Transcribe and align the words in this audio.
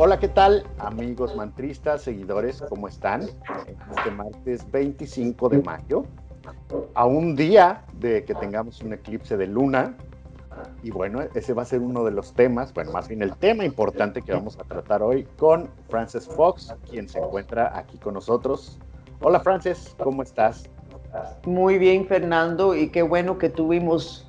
Hola, 0.00 0.20
¿qué 0.20 0.28
tal 0.28 0.62
amigos 0.78 1.34
mantristas, 1.34 2.02
seguidores? 2.02 2.62
¿Cómo 2.68 2.86
están? 2.86 3.22
Este 3.22 4.12
martes 4.12 4.70
25 4.70 5.48
de 5.48 5.58
mayo, 5.58 6.04
a 6.94 7.04
un 7.04 7.34
día 7.34 7.84
de 7.94 8.24
que 8.24 8.32
tengamos 8.36 8.80
un 8.80 8.92
eclipse 8.92 9.36
de 9.36 9.48
luna. 9.48 9.96
Y 10.84 10.92
bueno, 10.92 11.22
ese 11.34 11.52
va 11.52 11.62
a 11.62 11.64
ser 11.64 11.80
uno 11.80 12.04
de 12.04 12.12
los 12.12 12.32
temas, 12.32 12.72
bueno, 12.72 12.92
más 12.92 13.08
bien 13.08 13.22
el 13.22 13.34
tema 13.38 13.64
importante 13.64 14.22
que 14.22 14.32
vamos 14.32 14.56
a 14.60 14.62
tratar 14.62 15.02
hoy 15.02 15.26
con 15.36 15.68
Frances 15.88 16.28
Fox, 16.28 16.72
quien 16.88 17.08
se 17.08 17.18
encuentra 17.18 17.76
aquí 17.76 17.98
con 17.98 18.14
nosotros. 18.14 18.78
Hola 19.20 19.40
Frances, 19.40 19.96
¿cómo 19.98 20.22
estás? 20.22 20.70
Muy 21.44 21.76
bien, 21.76 22.06
Fernando, 22.06 22.76
y 22.76 22.90
qué 22.90 23.02
bueno 23.02 23.36
que 23.36 23.48
tuvimos 23.48 24.27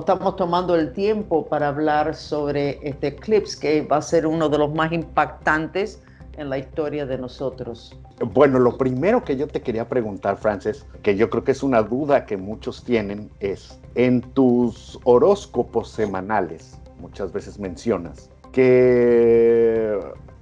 estamos 0.00 0.36
tomando 0.36 0.74
el 0.74 0.92
tiempo 0.92 1.46
para 1.46 1.68
hablar 1.68 2.14
sobre 2.14 2.78
este 2.82 3.08
eclipse 3.08 3.58
que 3.58 3.82
va 3.82 3.98
a 3.98 4.02
ser 4.02 4.26
uno 4.26 4.48
de 4.48 4.58
los 4.58 4.74
más 4.74 4.92
impactantes 4.92 6.02
en 6.36 6.50
la 6.50 6.58
historia 6.58 7.06
de 7.06 7.18
nosotros. 7.18 7.96
Bueno, 8.32 8.58
lo 8.58 8.76
primero 8.76 9.24
que 9.24 9.36
yo 9.36 9.46
te 9.46 9.60
quería 9.60 9.88
preguntar, 9.88 10.36
Frances, 10.36 10.86
que 11.02 11.16
yo 11.16 11.30
creo 11.30 11.44
que 11.44 11.52
es 11.52 11.62
una 11.62 11.82
duda 11.82 12.26
que 12.26 12.36
muchos 12.36 12.84
tienen, 12.84 13.30
es, 13.40 13.78
en 13.94 14.20
tus 14.20 14.98
horóscopos 15.04 15.90
semanales, 15.90 16.78
muchas 17.00 17.32
veces 17.32 17.58
mencionas 17.58 18.30
que 18.52 19.98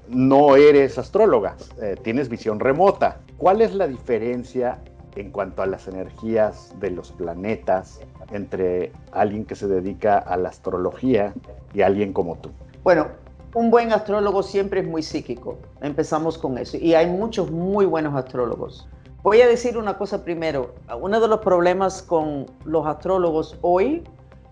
no 0.08 0.56
eres 0.56 0.98
astróloga, 0.98 1.56
eh, 1.80 1.96
tienes 2.02 2.28
visión 2.28 2.60
remota. 2.60 3.20
¿Cuál 3.38 3.62
es 3.62 3.74
la 3.74 3.88
diferencia 3.88 4.78
en 5.16 5.30
cuanto 5.30 5.62
a 5.62 5.66
las 5.66 5.88
energías 5.88 6.74
de 6.80 6.90
los 6.90 7.12
planetas 7.12 8.00
entre 8.30 8.92
alguien 9.12 9.44
que 9.44 9.54
se 9.54 9.68
dedica 9.68 10.18
a 10.18 10.36
la 10.36 10.48
astrología 10.48 11.34
y 11.74 11.82
alguien 11.82 12.12
como 12.12 12.36
tú? 12.36 12.50
Bueno, 12.82 13.08
un 13.54 13.70
buen 13.70 13.92
astrólogo 13.92 14.42
siempre 14.42 14.80
es 14.80 14.86
muy 14.86 15.02
psíquico. 15.02 15.58
Empezamos 15.82 16.38
con 16.38 16.56
eso. 16.58 16.78
Y 16.78 16.94
hay 16.94 17.06
muchos 17.06 17.50
muy 17.50 17.84
buenos 17.84 18.14
astrólogos. 18.14 18.88
Voy 19.22 19.40
a 19.40 19.46
decir 19.46 19.76
una 19.76 19.98
cosa 19.98 20.24
primero. 20.24 20.74
Uno 21.00 21.20
de 21.20 21.28
los 21.28 21.40
problemas 21.40 22.02
con 22.02 22.46
los 22.64 22.86
astrólogos 22.86 23.56
hoy 23.60 24.02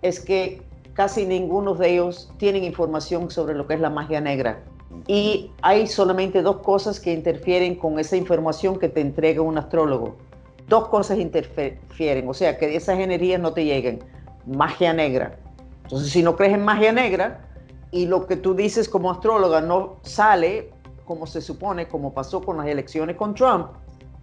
es 0.02 0.20
que 0.20 0.62
casi 0.92 1.26
ninguno 1.26 1.74
de 1.74 1.94
ellos 1.94 2.30
tienen 2.36 2.64
información 2.64 3.30
sobre 3.30 3.54
lo 3.54 3.66
que 3.66 3.74
es 3.74 3.80
la 3.80 3.90
magia 3.90 4.20
negra. 4.20 4.62
Y 5.06 5.50
hay 5.62 5.86
solamente 5.86 6.42
dos 6.42 6.58
cosas 6.58 7.00
que 7.00 7.12
interfieren 7.12 7.76
con 7.76 7.98
esa 7.98 8.16
información 8.16 8.78
que 8.78 8.88
te 8.88 9.00
entrega 9.00 9.40
un 9.40 9.56
astrólogo 9.56 10.16
dos 10.70 10.88
cosas 10.88 11.18
interfieren, 11.18 12.28
o 12.28 12.32
sea, 12.32 12.56
que 12.56 12.74
esas 12.74 12.98
energías 12.98 13.40
no 13.40 13.52
te 13.52 13.64
lleguen. 13.64 13.98
Magia 14.46 14.94
negra. 14.94 15.38
Entonces, 15.82 16.10
si 16.10 16.22
no 16.22 16.36
crees 16.36 16.54
en 16.54 16.64
magia 16.64 16.92
negra 16.92 17.40
y 17.90 18.06
lo 18.06 18.26
que 18.26 18.36
tú 18.36 18.54
dices 18.54 18.88
como 18.88 19.10
astróloga 19.10 19.60
no 19.60 19.96
sale 20.02 20.70
como 21.04 21.26
se 21.26 21.40
supone, 21.40 21.88
como 21.88 22.14
pasó 22.14 22.40
con 22.40 22.56
las 22.56 22.68
elecciones 22.68 23.16
con 23.16 23.34
Trump, 23.34 23.66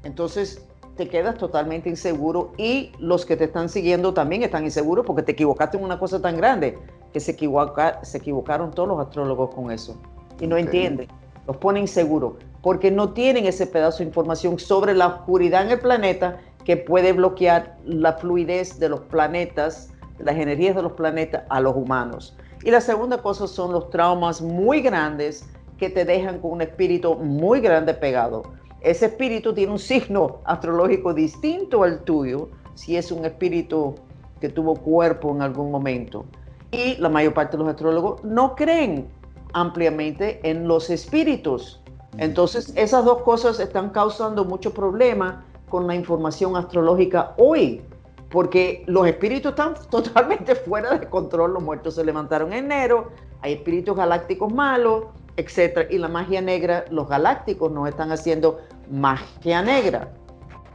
entonces 0.03 0.66
te 0.95 1.09
quedas 1.09 1.38
totalmente 1.38 1.90
inseguro 1.90 2.53
y 2.58 2.94
los 2.98 3.25
que 3.25 3.36
te 3.36 3.44
están 3.44 3.68
siguiendo 3.68 4.14
también 4.14 4.42
están 4.42 4.64
inseguros 4.64 5.06
porque 5.06 5.23
te 5.23 5.34
equivocaste 5.34 5.78
en 5.78 5.84
una 5.84 6.00
cosa 6.00 6.22
tan 6.22 6.38
grande 6.38 6.80
que 7.12 7.20
se, 7.20 7.34
se 7.34 8.18
equivocaron 8.18 8.72
todos 8.72 8.90
los 8.90 9.00
astrólogos 9.00 9.53
con 9.53 9.70
eso 9.70 9.98
y 10.40 10.48
no 10.48 10.56
entienden, 10.56 11.09
los 11.45 11.58
ponen 11.58 11.84
inseguros 11.84 12.36
porque 12.67 12.91
no 12.91 13.13
tienen 13.13 13.45
ese 13.45 13.65
pedazo 13.65 13.99
de 13.99 14.09
información 14.09 14.59
sobre 14.59 14.93
la 14.93 15.07
oscuridad 15.07 15.63
en 15.63 15.71
el 15.71 15.79
planeta 15.79 16.41
que 16.65 16.75
puede 16.75 17.13
bloquear 17.13 17.77
la 17.85 18.11
fluidez 18.11 18.77
de 18.77 18.89
los 18.89 18.99
planetas, 18.99 19.93
las 20.19 20.35
energías 20.35 20.75
de 20.75 20.81
los 20.81 20.91
planetas 20.91 21.43
a 21.47 21.61
los 21.61 21.77
humanos. 21.77 22.35
Y 22.65 22.71
la 22.71 22.81
segunda 22.81 23.21
cosa 23.21 23.47
son 23.47 23.71
los 23.71 23.89
traumas 23.89 24.41
muy 24.41 24.81
grandes 24.81 25.47
que 25.77 25.89
te 25.89 26.03
dejan 26.03 26.41
con 26.41 26.51
un 26.51 26.61
espíritu 26.61 27.15
muy 27.15 27.61
grande 27.61 27.93
pegado. 27.93 28.43
Ese 28.81 29.05
espíritu 29.05 29.53
tiene 29.53 29.72
un 29.72 29.79
signo 29.79 30.41
astrológico 30.44 31.13
distinto 31.13 31.83
al 31.83 32.01
tuyo, 32.01 32.50
si 32.73 32.97
es 32.97 33.13
un 33.13 33.23
espíritu 33.23 33.95
que 34.41 34.50
tuvo 34.50 34.75
cuerpo 34.75 35.33
en 35.33 35.41
algún 35.41 35.72
momento. 35.72 36.25
Y 36.72 36.97
la 36.97 37.07
mayor 37.07 37.33
parte 37.33 37.56
de 37.56 37.63
los 37.63 37.72
astrólogos 37.72 38.25
no 38.25 38.57
creen 38.57 39.07
ampliamente 39.53 40.41
en 40.44 40.67
los 40.67 40.89
espíritus. 40.89 41.81
Entonces, 42.17 42.73
esas 42.75 43.05
dos 43.05 43.22
cosas 43.22 43.59
están 43.59 43.89
causando 43.89 44.44
mucho 44.45 44.73
problema 44.73 45.45
con 45.69 45.88
la 45.88 45.95
información 45.95 46.55
astrológica 46.55 47.33
hoy, 47.38 47.81
porque 48.29 48.83
los 48.88 49.07
espíritus 49.07 49.51
están 49.51 49.75
totalmente 49.89 50.56
fuera 50.56 50.97
de 50.97 51.07
control, 51.07 51.53
los 51.53 51.63
muertos 51.63 51.95
se 51.95 52.03
levantaron 52.03 52.53
en 52.53 52.66
enero, 52.66 53.09
hay 53.41 53.53
espíritus 53.53 53.95
galácticos 53.95 54.53
malos, 54.53 55.06
etc. 55.38 55.88
Y 55.89 55.97
la 55.97 56.07
magia 56.07 56.41
negra, 56.41 56.85
los 56.89 57.07
galácticos 57.07 57.72
no 57.72 57.88
están 57.88 58.11
haciendo 58.11 58.59
magia 58.89 59.61
negra. 59.61 60.11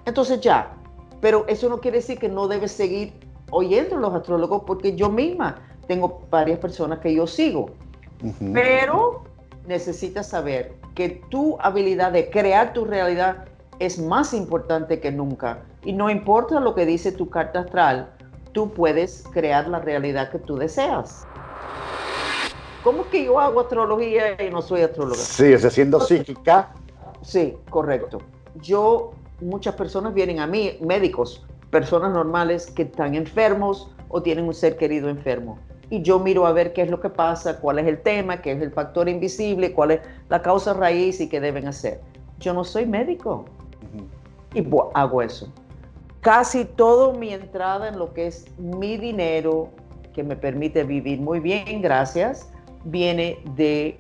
Entonces 0.05 0.41
ya, 0.41 0.75
pero 1.21 1.45
eso 1.49 1.69
no 1.69 1.81
quiere 1.81 1.99
decir 1.99 2.19
que 2.19 2.29
no 2.29 2.49
debes 2.49 2.73
seguir 2.73 3.13
oyendo 3.51 3.97
los 3.97 4.15
astrólogos, 4.15 4.63
porque 4.67 4.95
yo 4.95 5.11
misma 5.11 5.57
tengo 5.87 6.23
varias 6.31 6.59
personas 6.59 7.01
que 7.01 7.15
yo 7.15 7.27
sigo. 7.27 7.71
Pero 8.53 9.25
necesitas 9.67 10.29
saber 10.29 10.73
que 10.95 11.23
tu 11.31 11.57
habilidad 11.61 12.13
de 12.13 12.31
crear 12.31 12.73
tu 12.73 12.85
realidad 12.85 13.45
es 13.79 13.99
más 13.99 14.35
importante 14.35 15.01
que 15.01 15.11
nunca. 15.11 15.63
Y 15.85 15.93
no 15.93 16.11
importa 16.11 16.61
lo 16.61 16.75
que 16.75 16.87
dice 16.87 17.13
tu 17.13 17.29
carta 17.29 17.61
astral, 17.61 18.11
tú 18.53 18.71
puedes 18.71 19.25
crear 19.33 19.69
la 19.69 19.81
realidad 19.81 20.31
que 20.31 20.39
tú 20.39 20.57
deseas. 20.57 21.27
¿Cómo 22.85 23.09
que 23.11 23.25
yo 23.25 23.39
hago 23.39 23.61
astrología 23.61 24.43
y 24.43 24.51
no 24.51 24.61
soy 24.61 24.83
astróloga? 24.83 25.21
Sí, 25.21 25.53
es 25.53 25.63
siendo 25.73 26.01
psíquica. 26.01 26.71
Sí, 27.23 27.57
correcto. 27.71 28.19
Yo, 28.57 29.13
muchas 29.41 29.75
personas 29.75 30.13
vienen 30.13 30.41
a 30.41 30.47
mí, 30.47 30.79
médicos, 30.81 31.47
personas 31.71 32.13
normales 32.13 32.67
que 32.67 32.83
están 32.83 33.15
enfermos 33.15 33.91
o 34.09 34.21
tienen 34.21 34.47
un 34.47 34.55
ser 34.55 34.77
querido 34.77 35.09
enfermo 35.09 35.59
y 35.93 36.01
yo 36.01 36.19
miro 36.19 36.47
a 36.47 36.53
ver 36.53 36.73
qué 36.73 36.81
es 36.81 36.91
lo 36.91 37.01
que 37.01 37.11
pasa, 37.11 37.61
cuál 37.61 37.79
es 37.79 37.87
el 37.87 38.01
tema, 38.01 38.41
qué 38.41 38.53
es 38.53 38.63
el 38.63 38.71
factor 38.71 39.11
invisible, 39.11 39.75
cuál 39.75 39.91
es 39.91 40.01
la 40.31 40.41
causa 40.41 40.73
raíz 40.73 41.21
y 41.21 41.29
qué 41.29 41.39
deben 41.39 41.69
hacer. 41.69 42.01
Yo 42.39 42.55
no 42.55 42.65
soy 42.65 42.87
médico 42.87 43.45
y 44.55 44.67
hago 44.95 45.21
eso. 45.21 45.53
Casi 46.23 46.65
todo 46.65 47.13
mi 47.13 47.35
entrada 47.35 47.89
en 47.89 47.99
lo 47.99 48.15
que 48.15 48.29
es 48.29 48.47
mi 48.57 48.97
dinero, 48.97 49.69
que 50.15 50.23
me 50.23 50.35
permite 50.35 50.83
vivir 50.83 51.21
muy 51.21 51.41
bien, 51.41 51.83
gracias, 51.83 52.51
viene 52.85 53.39
de 53.55 53.99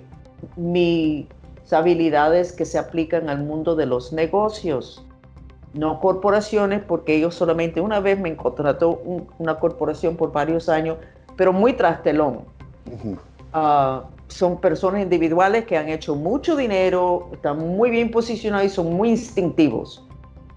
mis 0.56 1.26
habilidades 1.70 2.54
que 2.54 2.64
se 2.64 2.78
aplican 2.78 3.28
al 3.28 3.44
mundo 3.44 3.76
de 3.76 3.84
los 3.84 4.14
negocios 4.14 5.04
no 5.74 6.00
corporaciones, 6.00 6.82
porque 6.82 7.16
ellos 7.16 7.34
solamente 7.34 7.80
una 7.80 8.00
vez 8.00 8.18
me 8.18 8.36
contrató 8.36 9.02
una 9.38 9.58
corporación 9.58 10.16
por 10.16 10.32
varios 10.32 10.68
años 10.68 10.98
pero 11.36 11.52
muy 11.52 11.72
trastelón. 11.74 12.44
Ah, 13.52 14.04
son 14.28 14.60
personas 14.60 15.02
individuales 15.02 15.66
que 15.66 15.76
han 15.76 15.88
hecho 15.88 16.14
mucho 16.14 16.56
dinero, 16.56 17.28
están 17.32 17.58
muy 17.58 17.90
bien 17.90 18.10
posicionados 18.10 18.66
y 18.66 18.70
son 18.70 18.94
muy 18.94 19.10
instintivos. 19.10 20.06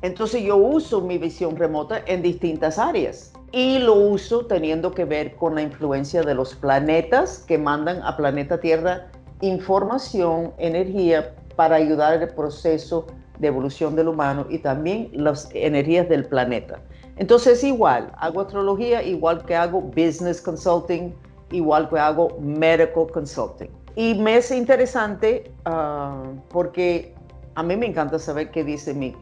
Entonces 0.02 0.44
yo 0.44 0.56
uso 0.56 1.02
mi 1.02 1.18
visión 1.18 1.56
remota 1.56 2.02
en 2.06 2.22
distintas 2.22 2.78
áreas 2.78 3.34
y 3.52 3.80
lo 3.80 3.96
uso 3.96 4.46
teniendo 4.46 4.92
que 4.92 5.06
ver 5.06 5.36
con 5.36 5.56
la 5.56 5.62
influencia 5.62 6.22
de 6.22 6.36
los 6.36 6.56
planetas 6.56 7.40
que 7.40 7.58
mandan 7.58 8.02
a 8.04 8.16
planeta 8.16 8.60
Tierra 8.60 9.08
información, 9.42 10.54
energía 10.58 11.34
para 11.56 11.76
ayudar 11.76 12.22
el 12.22 12.30
proceso 12.30 13.08
de 13.40 13.48
evolución 13.48 13.96
del 13.96 14.08
humano 14.08 14.46
y 14.50 14.60
también 14.60 15.10
las 15.14 15.50
energías 15.54 16.08
del 16.08 16.26
planeta. 16.26 16.80
Entonces 17.18 17.64
igual, 17.64 18.12
hago 18.18 18.42
astrología 18.42 19.02
igual 19.02 19.46
que 19.46 19.56
hago 19.56 19.82
business 19.82 20.42
consulting, 20.42 21.14
igual 21.52 21.90
que 21.90 21.98
hago 21.98 22.38
medical 22.40 23.08
consulting. 23.14 23.70
Y 23.96 24.16
me 24.16 24.38
es 24.38 24.52
interesante 24.52 25.52
ah, 25.64 26.24
porque 26.50 27.14
a 27.56 27.64
mí 27.64 27.78
me 27.78 27.86
encanta 27.86 28.20
saber 28.20 28.52
qué 28.52 28.64
dice 28.64 28.94
mi, 28.94 29.16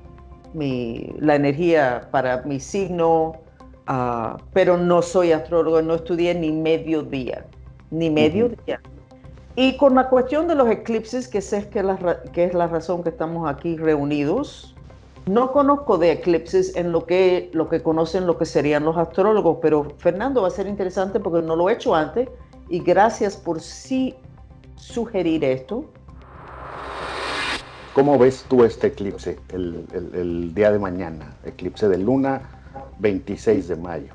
mi 0.53 1.13
la 1.19 1.35
energía 1.35 2.07
para 2.12 2.41
mi 2.41 2.59
signo, 2.59 3.33
ah, 3.85 4.38
pero 4.53 4.77
no 4.77 5.03
soy 5.03 5.31
astrólogo, 5.31 5.81
no 5.83 5.94
estudié 5.95 6.33
ni 6.33 6.51
medio 6.51 7.03
día, 7.03 7.45
ni 7.91 8.09
medio 8.09 8.50
día. 8.65 8.81
Y 9.56 9.77
con 9.77 9.94
la 9.94 10.09
cuestión 10.09 10.47
de 10.47 10.56
los 10.56 10.67
eclipses, 10.67 11.27
que 11.27 11.39
sé 11.39 11.69
que, 11.69 11.85
que 12.31 12.45
es 12.45 12.56
la 12.56 12.65
razón 12.65 13.03
que 13.03 13.09
estamos 13.09 13.47
aquí 13.47 13.77
reunidos, 13.77 14.72
no 15.25 15.51
conozco 15.51 15.97
de 15.97 16.11
eclipses 16.11 16.75
en 16.75 16.91
lo 16.91 17.05
que, 17.05 17.49
lo 17.53 17.69
que 17.69 17.81
conocen 17.81 18.27
lo 18.27 18.37
que 18.37 18.45
serían 18.45 18.83
los 18.83 18.97
astrólogos, 18.97 19.59
pero 19.61 19.87
Fernando 19.97 20.41
va 20.41 20.49
a 20.49 20.51
ser 20.51 20.67
interesante 20.67 21.19
porque 21.19 21.41
no 21.45 21.55
lo 21.55 21.69
he 21.69 21.73
hecho 21.73 21.95
antes 21.95 22.29
y 22.69 22.79
gracias 22.79 23.37
por 23.37 23.61
sí 23.61 24.15
sugerir 24.75 25.43
esto. 25.45 25.85
¿Cómo 27.93 28.17
ves 28.17 28.43
tú 28.49 28.63
este 28.63 28.87
eclipse 28.87 29.39
el, 29.49 29.85
el 29.93 30.53
día 30.53 30.71
de 30.71 30.79
mañana? 30.79 31.35
Eclipse 31.45 31.87
de 31.87 31.99
luna, 31.99 32.41
26 32.99 33.67
de 33.67 33.75
mayo. 33.75 34.13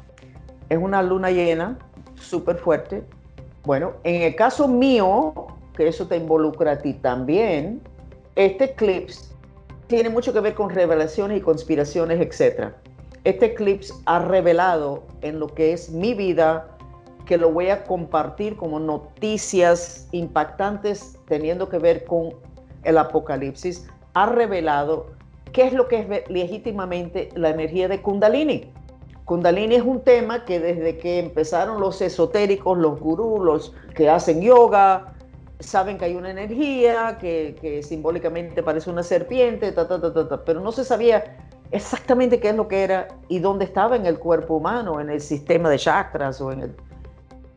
Es 0.69 0.79
una 0.79 1.03
luna 1.03 1.31
llena, 1.31 1.79
súper 2.17 2.57
fuerte. 2.57 3.05
Bueno, 3.65 3.93
en 4.03 4.23
el 4.23 4.35
caso 4.35 4.69
mío, 4.69 5.33
que 5.75 5.89
eso 5.89 6.07
te 6.07 6.17
involucra 6.17 6.73
a 6.73 6.79
ti 6.79 6.95
también, 6.95 7.81
este 8.35 8.65
eclipse 8.65 9.29
tiene 9.89 10.11
mucho 10.11 10.33
que 10.33 10.41
ver 10.41 10.55
con 10.55 10.71
revelaciones 10.71 11.39
y 11.39 11.41
conspiraciones, 11.41 12.21
etc. 12.21 12.73
Este 13.25 13.47
eclipse 13.47 13.93
ha 14.05 14.21
revelado 14.21 15.03
en 15.23 15.41
lo 15.41 15.49
que 15.49 15.73
es 15.73 15.91
mi 15.91 16.15
vida, 16.15 16.69
que 17.27 17.39
lo 17.39 17.51
voy 17.51 17.71
a 17.71 17.85
compartir 17.85 18.57
como 18.57 18.79
noticias 18.79 20.09
impactantes 20.13 21.19
teniendo 21.27 21.69
que 21.69 21.79
ver 21.79 22.05
con 22.05 22.35
el 22.85 22.99
apocalipsis, 22.99 23.89
ha 24.15 24.27
revelado 24.27 25.07
qué 25.53 25.67
es 25.67 25.73
lo 25.73 25.89
que 25.89 26.01
es 26.01 26.31
legítimamente 26.31 27.31
la 27.35 27.51
energía 27.51 27.89
de 27.89 28.01
Kundalini. 28.01 28.71
Kundalini 29.25 29.75
es 29.75 29.83
un 29.83 30.01
tema 30.01 30.45
que 30.45 30.61
desde 30.61 30.97
que 30.97 31.19
empezaron 31.19 31.81
los 31.81 32.01
esotéricos, 32.01 32.79
los 32.79 32.99
gurús, 32.99 33.41
los 33.41 33.75
que 33.95 34.09
hacen 34.09 34.41
yoga, 34.41 35.15
saben 35.61 35.99
que 35.99 36.07
hay 36.07 36.15
una 36.15 36.31
energía 36.31 37.19
que, 37.21 37.83
simbólicamente 37.83 38.63
parece 38.63 38.91
una 38.91 39.03
serpiente, 39.03 39.75
pero 40.45 40.61
no 40.61 40.73
se 40.73 40.85
sabía 40.85 41.37
exactamente 41.71 42.41
qué 42.41 42.51
es 42.51 42.57
lo 42.57 42.69
que 42.69 42.83
era 42.83 43.09
y 43.29 43.41
dónde 43.41 43.65
estaba 43.65 43.97
en 43.97 44.07
el 44.07 44.19
cuerpo 44.19 44.55
humano, 44.55 45.01
en 45.01 45.11
el 45.11 45.21
sistema 45.21 45.69
de 45.69 45.79
chakras 45.79 46.41
o 46.41 46.53
en 46.53 46.63
el... 46.63 46.77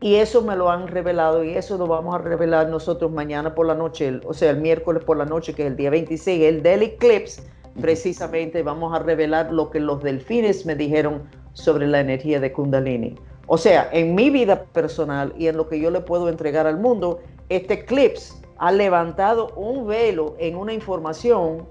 Y 0.00 0.16
eso 0.16 0.42
me 0.42 0.56
lo 0.56 0.68
han 0.68 0.88
revelado 0.88 1.44
y 1.44 1.50
eso 1.56 1.78
lo 1.78 1.86
vamos 1.86 2.14
a 2.16 2.18
revelar 2.18 2.68
nosotros 2.68 3.12
mañana 3.12 3.54
por 3.54 3.66
la 3.66 3.74
noche, 3.74 4.20
o 4.26 4.34
sea, 4.34 4.50
el 4.50 4.56
miércoles 4.56 5.04
por 5.04 5.16
la 5.16 5.24
noche, 5.24 5.54
que 5.54 5.62
es 5.62 5.68
el 5.68 5.76
día 5.76 5.90
26, 5.90 6.42
el 6.42 6.62
del 6.62 6.82
eclipse, 6.82 7.44
precisamente 7.80 8.64
vamos 8.64 8.92
a 8.94 8.98
revelar 8.98 9.52
lo 9.52 9.70
que 9.70 9.78
los 9.78 10.02
delfines 10.02 10.66
me 10.66 10.74
dijeron 10.74 11.22
sobre 11.52 11.86
la 11.86 12.00
energía 12.00 12.40
de 12.40 12.52
Kundalini. 12.52 13.14
O 13.54 13.58
sea, 13.58 13.90
en 13.92 14.14
mi 14.14 14.30
vida 14.30 14.64
personal 14.64 15.34
y 15.36 15.46
en 15.46 15.58
lo 15.58 15.68
que 15.68 15.78
yo 15.78 15.90
le 15.90 16.00
puedo 16.00 16.30
entregar 16.30 16.66
al 16.66 16.80
mundo, 16.80 17.20
este 17.50 17.74
eclipse 17.74 18.32
ha 18.56 18.72
levantado 18.72 19.52
un 19.56 19.86
velo 19.86 20.36
en 20.38 20.56
una 20.56 20.72
información 20.72 21.66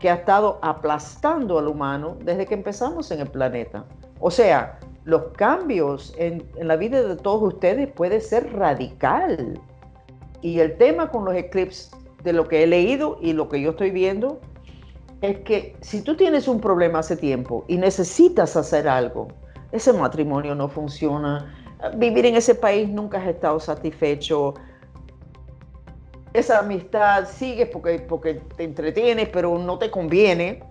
que 0.00 0.10
ha 0.10 0.14
estado 0.14 0.58
aplastando 0.60 1.56
al 1.56 1.68
humano 1.68 2.16
desde 2.24 2.46
que 2.46 2.54
empezamos 2.54 3.12
en 3.12 3.20
el 3.20 3.28
planeta. 3.28 3.84
O 4.18 4.28
sea, 4.28 4.80
los 5.04 5.22
cambios 5.36 6.12
en, 6.18 6.42
la 6.60 6.74
vida 6.74 7.00
de 7.00 7.14
todos 7.14 7.54
ustedes 7.54 7.86
puede 7.92 8.20
ser 8.20 8.52
radical. 8.54 9.60
Y 10.42 10.58
el 10.58 10.76
tema 10.78 11.12
con 11.12 11.24
los 11.24 11.36
eclipses, 11.36 11.92
de 12.24 12.32
lo 12.32 12.48
que 12.48 12.64
he 12.64 12.66
leído 12.66 13.18
y 13.22 13.34
lo 13.34 13.48
que 13.48 13.60
yo 13.60 13.70
estoy 13.70 13.92
viendo, 13.92 14.40
es 15.20 15.38
que 15.44 15.76
si 15.80 16.02
tú 16.02 16.16
tienes 16.16 16.48
un 16.48 16.60
problema 16.60 16.98
hace 16.98 17.16
tiempo 17.16 17.64
y 17.68 17.76
necesitas 17.76 18.56
hacer 18.56 18.88
algo, 18.88 19.28
ese 19.72 19.92
matrimonio 19.92 20.54
no 20.54 20.68
funciona, 20.68 21.54
vivir 21.96 22.26
en 22.26 22.36
ese 22.36 22.54
país 22.54 22.88
nunca 22.88 23.18
has 23.18 23.28
estado 23.28 23.60
satisfecho, 23.60 24.54
esa 26.32 26.58
amistad 26.58 27.26
sigue 27.28 27.66
porque, 27.66 27.98
porque 28.00 28.34
te 28.56 28.64
entretienes, 28.64 29.28
pero 29.28 29.58
no 29.58 29.78
te 29.78 29.90
conviene, 29.90 30.62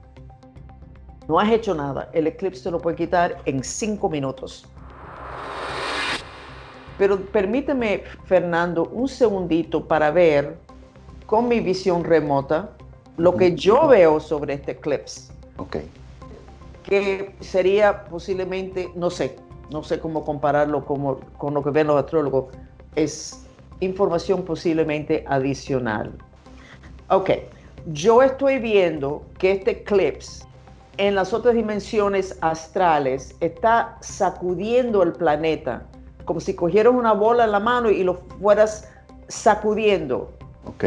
no 1.28 1.40
has 1.40 1.52
hecho 1.52 1.74
nada. 1.76 2.10
El 2.14 2.28
eclipse 2.28 2.64
te 2.64 2.72
lo 2.72 2.80
puede 2.80 2.96
quitar 2.96 3.38
en 3.46 3.64
cinco 3.64 4.10
minutos. 4.10 4.66
Pero 6.98 7.20
permíteme, 7.20 8.04
Fernando, 8.26 8.86
un 8.92 9.08
segundito 9.08 9.88
para 9.88 10.10
ver 10.10 10.58
con 11.26 11.48
mi 11.48 11.60
visión 11.60 12.04
remota 12.04 12.72
lo 13.18 13.36
que 13.36 13.56
yo 13.56 13.88
veo 13.88 14.20
sobre 14.20 14.54
este 14.54 14.74
eclipse. 14.74 15.32
Ok. 15.58 15.78
Que 16.88 17.36
sería 17.42 18.06
posiblemente, 18.06 18.90
no 18.96 19.10
sé, 19.10 19.36
no 19.70 19.84
sé 19.84 20.00
cómo 20.00 20.24
compararlo 20.24 20.86
como, 20.86 21.20
con 21.38 21.54
lo 21.54 21.64
que 21.64 21.70
ven 21.70 21.88
los 21.88 22.02
astrólogos, 22.02 22.46
es 22.96 23.46
información 23.80 24.44
posiblemente 24.44 25.24
adicional. 25.28 26.14
Ok, 27.10 27.32
yo 27.88 28.22
estoy 28.22 28.60
viendo 28.60 29.24
que 29.38 29.52
este 29.52 29.72
eclipse 29.72 30.46
en 30.98 31.16
las 31.16 31.34
otras 31.34 31.54
dimensiones 31.54 32.38
astrales 32.42 33.36
está 33.40 33.98
sacudiendo 34.02 35.04
el 35.04 35.14
planeta, 35.14 35.86
como 36.26 36.40
si 36.40 36.56
cogieras 36.56 36.94
una 36.94 37.14
bola 37.14 37.46
en 37.46 37.52
la 37.52 37.60
mano 37.60 37.90
y 37.90 38.04
lo 38.04 38.16
fueras 38.42 38.90
sacudiendo. 39.28 40.34
Ok. 40.66 40.84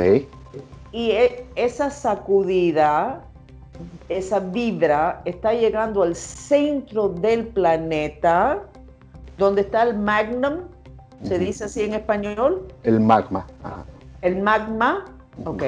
Y 0.93 1.13
e, 1.13 1.47
esa 1.55 1.91
sacudida, 1.91 3.25
esa 4.09 4.41
vibra, 4.41 5.23
está 5.25 5.53
llegando 5.53 6.03
al 6.03 6.15
centro 6.15 7.09
del 7.09 7.47
planeta, 7.49 8.63
donde 9.39 9.63
está 9.63 9.83
el 9.83 9.99
magnum, 9.99 10.63
se 11.23 11.39
dice 11.39 11.65
así 11.65 11.83
en 11.83 11.95
español. 11.95 12.67
El 12.83 13.01
magma. 13.01 13.47
El 14.23 14.43
magma, 14.43 15.05
ok, 15.45 15.63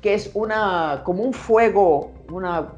que 0.00 0.14
es 0.14 0.30
una, 0.34 1.02
como 1.04 1.22
un 1.22 1.32
fuego, 1.32 2.12
una, 2.30 2.68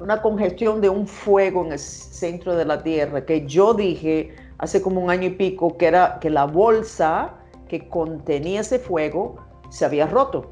una 0.00 0.20
congestión 0.20 0.80
de 0.80 0.88
un 0.88 1.06
fuego 1.06 1.64
en 1.64 1.72
el 1.72 1.78
centro 1.78 2.54
de 2.56 2.64
la 2.64 2.82
Tierra, 2.82 3.24
que 3.24 3.46
yo 3.46 3.74
dije 3.74 4.34
hace 4.58 4.80
como 4.80 5.00
un 5.00 5.10
año 5.10 5.28
y 5.28 5.30
pico 5.30 5.76
que 5.76 5.86
era 5.86 6.18
que 6.20 6.30
la 6.30 6.44
bolsa 6.44 7.34
que 7.68 7.88
contenía 7.88 8.60
ese 8.60 8.78
fuego 8.78 9.36
se 9.70 9.84
había 9.84 10.06
roto 10.06 10.50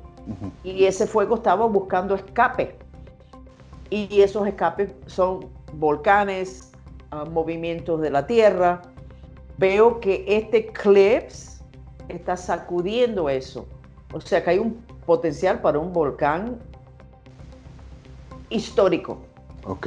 y 0.63 0.85
ese 0.85 1.07
fuego 1.07 1.37
estaba 1.37 1.67
buscando 1.67 2.15
escape. 2.15 2.79
Y 3.93 4.23
esos 4.23 4.47
escapes 4.47 4.91
son 5.05 5.51
volcanes, 5.75 6.73
ah, 7.11 7.27
movimientos 7.27 8.01
de 8.01 8.09
la 8.09 8.27
Tierra. 8.27 8.81
Veo 9.59 10.01
que 10.01 10.25
este 10.27 10.69
eclipse 10.69 11.63
está 12.09 12.39
sacudiendo 12.39 13.29
eso. 13.29 13.67
O 14.15 14.21
sea 14.23 14.43
que 14.43 14.49
hay 14.49 14.59
un 14.59 14.83
potencial 15.05 15.61
para 15.61 15.79
un 15.79 15.93
volcán 15.93 16.59
histórico. 18.49 19.19
Ok. 19.67 19.87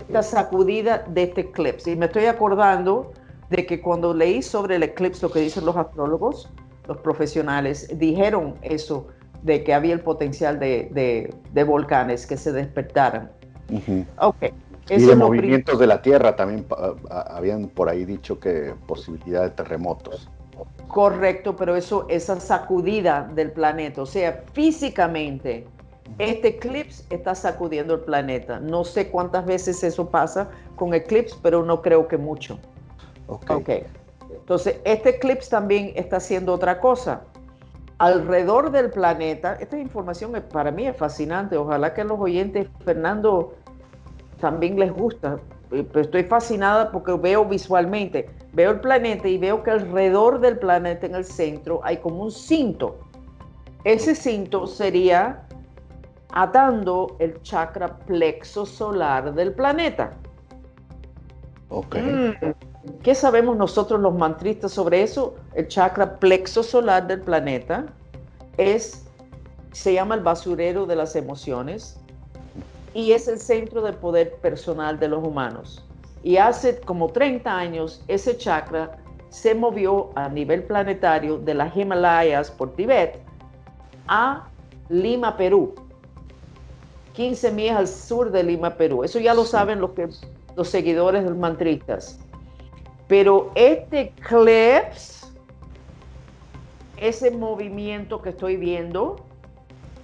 Esta 0.00 0.22
sacudida 0.22 0.98
de 1.08 1.22
este 1.22 1.40
eclipse. 1.40 1.92
Y 1.92 1.96
me 1.96 2.04
estoy 2.04 2.26
acordando 2.26 3.14
de 3.48 3.64
que 3.64 3.80
cuando 3.80 4.12
leí 4.12 4.42
sobre 4.42 4.76
el 4.76 4.82
eclipse, 4.82 5.22
lo 5.22 5.32
que 5.32 5.40
dicen 5.40 5.64
los 5.64 5.76
astrólogos, 5.76 6.50
los 6.86 6.98
profesionales, 6.98 7.88
dijeron 7.98 8.54
eso 8.60 9.06
de 9.44 9.62
que 9.62 9.74
había 9.74 9.92
el 9.92 10.00
potencial 10.00 10.58
de, 10.58 11.64
volcanes 11.66 12.26
que 12.26 12.36
se 12.36 12.50
despertaran. 12.50 13.30
y 13.68 15.06
de 15.06 15.16
movimientos 15.16 15.78
de 15.78 15.86
la 15.86 16.00
Tierra 16.02 16.34
también 16.34 16.66
habían 17.10 17.68
por 17.68 17.88
ahí 17.88 18.04
dicho 18.04 18.40
que 18.40 18.74
posibilidad 18.86 19.42
de 19.42 19.50
terremotos. 19.50 20.28
Correcto, 20.88 21.56
pero 21.56 21.76
eso, 21.76 22.06
esa 22.08 22.40
sacudida 22.40 23.30
del 23.34 23.52
planeta, 23.52 24.02
o 24.02 24.06
sea, 24.06 24.44
físicamente, 24.52 25.66
este 26.18 26.48
eclipse 26.48 27.04
está 27.10 27.34
sacudiendo 27.34 27.94
el 27.94 28.00
planeta. 28.00 28.60
No 28.60 28.84
sé 28.84 29.10
cuántas 29.10 29.44
veces 29.44 29.82
eso 29.82 30.08
pasa 30.08 30.48
con 30.76 30.94
eclipse, 30.94 31.36
pero 31.42 31.64
no 31.64 31.82
creo 31.82 32.06
que 32.06 32.16
mucho. 32.16 32.58
Ok. 33.26 33.50
okay. 33.50 33.84
Entonces, 34.30 34.76
este 34.84 35.10
eclipse 35.10 35.50
también 35.50 35.92
está 35.96 36.16
haciendo 36.16 36.52
otra 36.52 36.80
cosa 36.80 37.22
alrededor 37.98 38.70
del 38.70 38.90
planeta. 38.90 39.54
Esta 39.60 39.78
información 39.78 40.32
para 40.52 40.70
mí 40.70 40.86
es 40.86 40.96
fascinante. 40.96 41.56
Ojalá 41.56 41.94
que 41.94 42.04
los 42.04 42.18
oyentes, 42.18 42.68
Fernando, 42.84 43.54
también 44.40 44.78
les 44.78 44.92
gusta. 44.92 45.38
Eh, 45.70 45.86
estoy 45.94 46.24
fascinada 46.24 46.90
porque 46.90 47.12
veo 47.12 47.44
visualmente, 47.44 48.28
veo 48.52 48.72
el 48.72 48.80
planeta 48.80 49.28
y 49.28 49.38
veo 49.38 49.62
que 49.62 49.70
alrededor 49.70 50.40
del 50.40 50.58
planeta 50.58 51.06
en 51.06 51.14
el 51.14 51.24
centro 51.24 51.80
hay 51.84 51.98
como 51.98 52.22
un 52.22 52.30
cinto. 52.30 52.98
Ese 53.84 54.14
cinto 54.14 54.66
sería 54.66 55.46
atando 56.32 57.16
el 57.18 57.40
chakra 57.42 57.96
plexo 57.98 58.66
solar 58.66 59.34
del 59.34 59.52
planeta. 59.52 60.12
Ok. 61.68 61.96
Mm. 61.96 62.73
¿Qué 63.02 63.14
sabemos 63.14 63.56
nosotros 63.56 64.00
los 64.00 64.14
mantristas 64.14 64.72
sobre 64.72 65.02
eso? 65.02 65.34
El 65.54 65.68
chakra 65.68 66.18
plexo 66.18 66.62
solar 66.62 67.06
del 67.06 67.20
planeta 67.20 67.86
es, 68.56 69.06
se 69.72 69.94
llama 69.94 70.14
el 70.14 70.22
basurero 70.22 70.86
de 70.86 70.96
las 70.96 71.16
emociones 71.16 71.98
y 72.94 73.12
es 73.12 73.28
el 73.28 73.38
centro 73.38 73.82
del 73.82 73.94
poder 73.94 74.36
personal 74.36 74.98
de 74.98 75.08
los 75.08 75.24
humanos. 75.24 75.84
Y 76.22 76.36
hace 76.38 76.80
como 76.80 77.08
30 77.08 77.54
años 77.54 78.02
ese 78.08 78.36
chakra 78.36 78.98
se 79.28 79.54
movió 79.54 80.10
a 80.14 80.28
nivel 80.28 80.62
planetario 80.62 81.38
de 81.38 81.54
las 81.54 81.76
Himalayas 81.76 82.50
por 82.50 82.74
Tibet 82.74 83.20
a 84.06 84.48
Lima, 84.88 85.36
Perú. 85.36 85.74
15 87.14 87.50
millas 87.52 87.76
al 87.76 87.88
sur 87.88 88.30
de 88.30 88.42
Lima, 88.42 88.70
Perú. 88.70 89.04
Eso 89.04 89.18
ya 89.18 89.34
lo 89.34 89.44
saben 89.44 89.80
los, 89.80 89.90
que, 89.90 90.08
los 90.56 90.68
seguidores 90.68 91.24
de 91.24 91.30
los 91.30 91.38
mantristas. 91.38 92.18
Pero 93.08 93.50
este 93.54 94.00
eclipse, 94.00 95.26
ese 96.96 97.30
movimiento 97.30 98.22
que 98.22 98.30
estoy 98.30 98.56
viendo, 98.56 99.16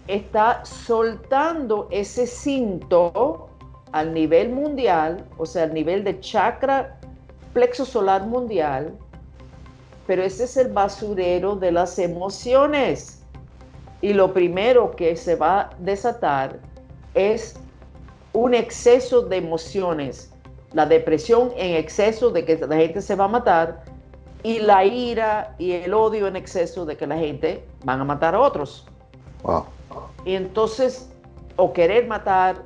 está 0.07 0.65
soltando 0.65 1.89
ese 1.91 2.27
cinto 2.27 3.49
al 3.93 4.13
nivel 4.13 4.51
mundial, 4.51 5.25
o 5.39 5.47
sea, 5.47 5.65
al 5.65 5.75
nivel 5.75 6.05
de 6.05 6.21
chakra 6.21 6.99
plexo 7.53 7.85
solar 7.85 8.27
mundial, 8.27 8.93
pero 10.07 10.23
ese 10.23 10.45
es 10.45 10.57
el 10.57 10.73
basurero 10.73 11.57
de 11.57 11.73
las 11.73 11.99
emociones. 11.99 13.23
Y 14.03 14.13
lo 14.13 14.33
primero 14.33 14.91
que 14.93 15.15
se 15.17 15.37
va 15.37 15.61
a 15.61 15.71
desatar 15.79 16.59
es 17.15 17.55
un 18.33 18.55
exceso 18.55 19.23
de 19.23 19.37
emociones, 19.37 20.33
la 20.73 20.87
depresión 20.87 21.51
en 21.57 21.77
exceso 21.77 22.31
de 22.31 22.45
que 22.45 22.57
la 22.57 22.77
gente 22.77 23.03
se 23.03 23.15
va 23.15 23.25
a 23.25 23.29
matar 23.29 23.83
y 24.43 24.61
la 24.61 24.85
ira 24.85 25.55
y 25.59 25.73
el 25.73 25.93
odio 25.93 26.27
en 26.27 26.37
exceso 26.37 26.87
de 26.87 26.97
que 26.97 27.07
la 27.07 27.19
gente 27.19 27.65
van 27.85 28.01
a 28.01 28.05
matar 28.05 28.35
a 28.35 28.41
otros. 28.41 28.87
Y 30.25 30.35
entonces, 30.35 31.11
o 31.57 31.73
querer 31.73 32.07
matar, 32.07 32.63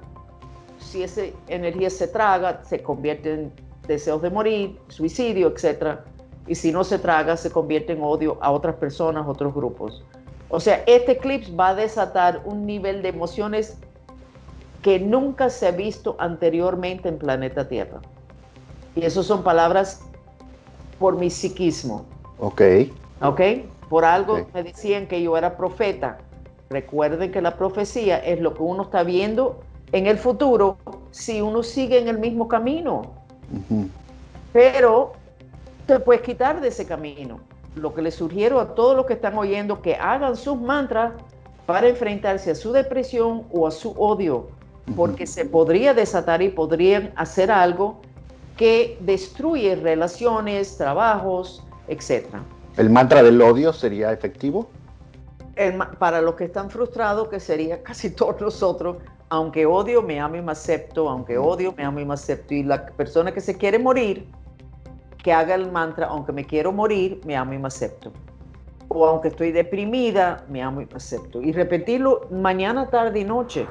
si 0.79 1.03
esa 1.03 1.23
energía 1.49 1.91
se 1.91 2.07
traga, 2.09 2.63
se 2.65 2.83
convierte 2.83 3.33
en 3.33 3.53
deseos 3.87 4.23
de 4.23 4.31
morir, 4.31 4.79
suicidio, 4.89 5.49
etc. 5.49 5.99
Y 6.47 6.55
si 6.55 6.73
no 6.73 6.85
se 6.85 6.99
traga, 6.99 7.37
se 7.37 7.51
convierte 7.51 7.95
en 7.95 8.03
odio 8.03 8.39
a 8.41 8.51
otras 8.51 8.77
personas, 8.77 9.27
otros 9.27 9.55
grupos. 9.55 10.05
O 10.51 10.61
sea, 10.61 10.85
este 10.87 11.13
eclipse 11.13 11.53
va 11.55 11.71
a 11.71 11.75
desatar 11.75 12.43
un 12.45 12.67
nivel 12.67 13.03
de 13.03 13.09
emociones 13.09 13.79
que 14.85 15.01
nunca 15.01 15.49
se 15.49 15.67
ha 15.67 15.71
visto 15.71 16.15
anteriormente 16.19 17.09
en 17.09 17.17
planeta 17.17 17.67
Tierra. 17.67 18.03
Y 18.95 19.07
eso 19.07 19.23
son 19.23 19.43
palabras 19.43 20.03
por 20.99 21.17
mi 21.17 21.31
psiquismo. 21.31 22.05
Ok. 22.39 22.61
Ok. 23.23 23.41
Por 23.89 24.05
algo 24.05 24.47
me 24.53 24.63
decían 24.63 25.07
que 25.07 25.23
yo 25.23 25.39
era 25.39 25.57
profeta. 25.57 26.19
Recuerden 26.69 27.33
que 27.33 27.41
la 27.41 27.57
profecía 27.57 28.19
es 28.19 28.43
lo 28.43 28.53
que 28.53 28.63
uno 28.63 28.83
está 28.83 29.05
viendo 29.05 29.61
en 29.93 30.07
el 30.07 30.19
futuro 30.19 30.77
si 31.13 31.41
uno 31.41 31.63
sigue 31.63 31.99
en 31.99 32.09
el 32.09 32.19
mismo 32.19 32.47
camino. 32.47 33.07
Pero 34.53 35.13
te 35.87 35.99
puedes 35.99 36.21
quitar 36.21 36.61
de 36.61 36.69
ese 36.69 36.85
camino. 36.85 37.41
Lo 37.75 37.95
que 37.95 38.03
les 38.03 38.17
sugiero 38.17 38.61
a 38.61 38.75
todos 38.75 38.95
los 38.95 39.07
que 39.07 39.15
están 39.15 39.39
oyendo 39.39 39.81
que 39.81 39.95
hagan 39.95 40.37
sus 40.37 40.61
mantras 40.61 41.15
para 41.65 41.89
enfrentarse 41.89 42.51
a 42.51 42.55
su 42.55 42.71
depresión 42.71 43.45
o 43.51 43.67
a 43.67 43.71
su 43.71 43.93
odio, 43.93 44.49
porque 44.97 45.27
se 45.27 45.45
podría 45.45 45.95
desatar 45.95 46.43
y 46.43 46.49
podrían 46.49 47.13
hacer 47.17 47.51
algo 47.51 48.01
que 48.57 48.97
destruye 49.01 49.75
relaciones, 49.77 50.77
trabajos, 50.77 51.65
etc. 51.89 52.27
¿El 52.77 52.91
mantra 52.91 53.23
del 53.23 53.41
odio 53.41 53.73
sería 53.73 54.13
efectivo? 54.13 54.69
para 55.99 56.21
los 56.21 56.35
que 56.35 56.45
están 56.45 56.69
frustrados, 56.69 57.29
que 57.29 57.39
sería 57.39 57.83
casi 57.85 58.11
todos 58.11 58.41
nosotros, 58.41 58.97
aunque 59.29 59.67
odio, 59.67 60.03
me 60.03 60.21
amo 60.21 60.37
y 60.37 60.43
me 60.43 60.53
acepto, 60.53 61.09
aunque 61.09 61.39
odio, 61.39 61.73
me 61.77 61.85
amo 61.85 62.01
y 62.01 62.05
me 62.05 62.15
acepto. 62.15 62.55
Y 62.55 62.63
la 62.63 62.87
persona 62.87 63.33
que 63.33 63.41
se 63.41 63.57
quiere 63.57 63.79
morir, 63.79 64.27
que 65.23 65.33
haga 65.33 65.55
el 65.55 65.71
mantra, 65.73 66.07
aunque 66.07 66.33
me 66.33 66.45
quiero 66.45 66.73
morir, 66.73 67.21
me 67.25 67.37
amo 67.37 67.55
y 67.55 67.59
me 67.59 67.69
acepto. 67.69 68.13
O 68.89 69.07
aunque 69.07 69.29
estoy 69.29 69.51
deprimida, 69.51 70.45
me 70.49 70.63
amo 70.63 70.83
y 70.83 70.87
me 70.87 70.95
acepto. 70.95 71.41
Y 71.41 71.53
repetirlo 71.53 72.29
mañana, 72.31 72.91
tarde 72.91 73.21
y 73.21 73.25
noche. 73.25 73.67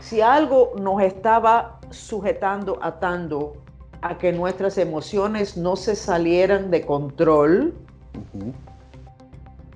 Si 0.00 0.20
algo 0.20 0.72
nos 0.80 1.02
estaba 1.02 1.80
sujetando, 1.90 2.78
atando 2.82 3.54
a 4.02 4.16
que 4.16 4.32
nuestras 4.32 4.78
emociones 4.78 5.56
no 5.56 5.76
se 5.76 5.96
salieran 5.96 6.70
de 6.70 6.86
control, 6.86 7.74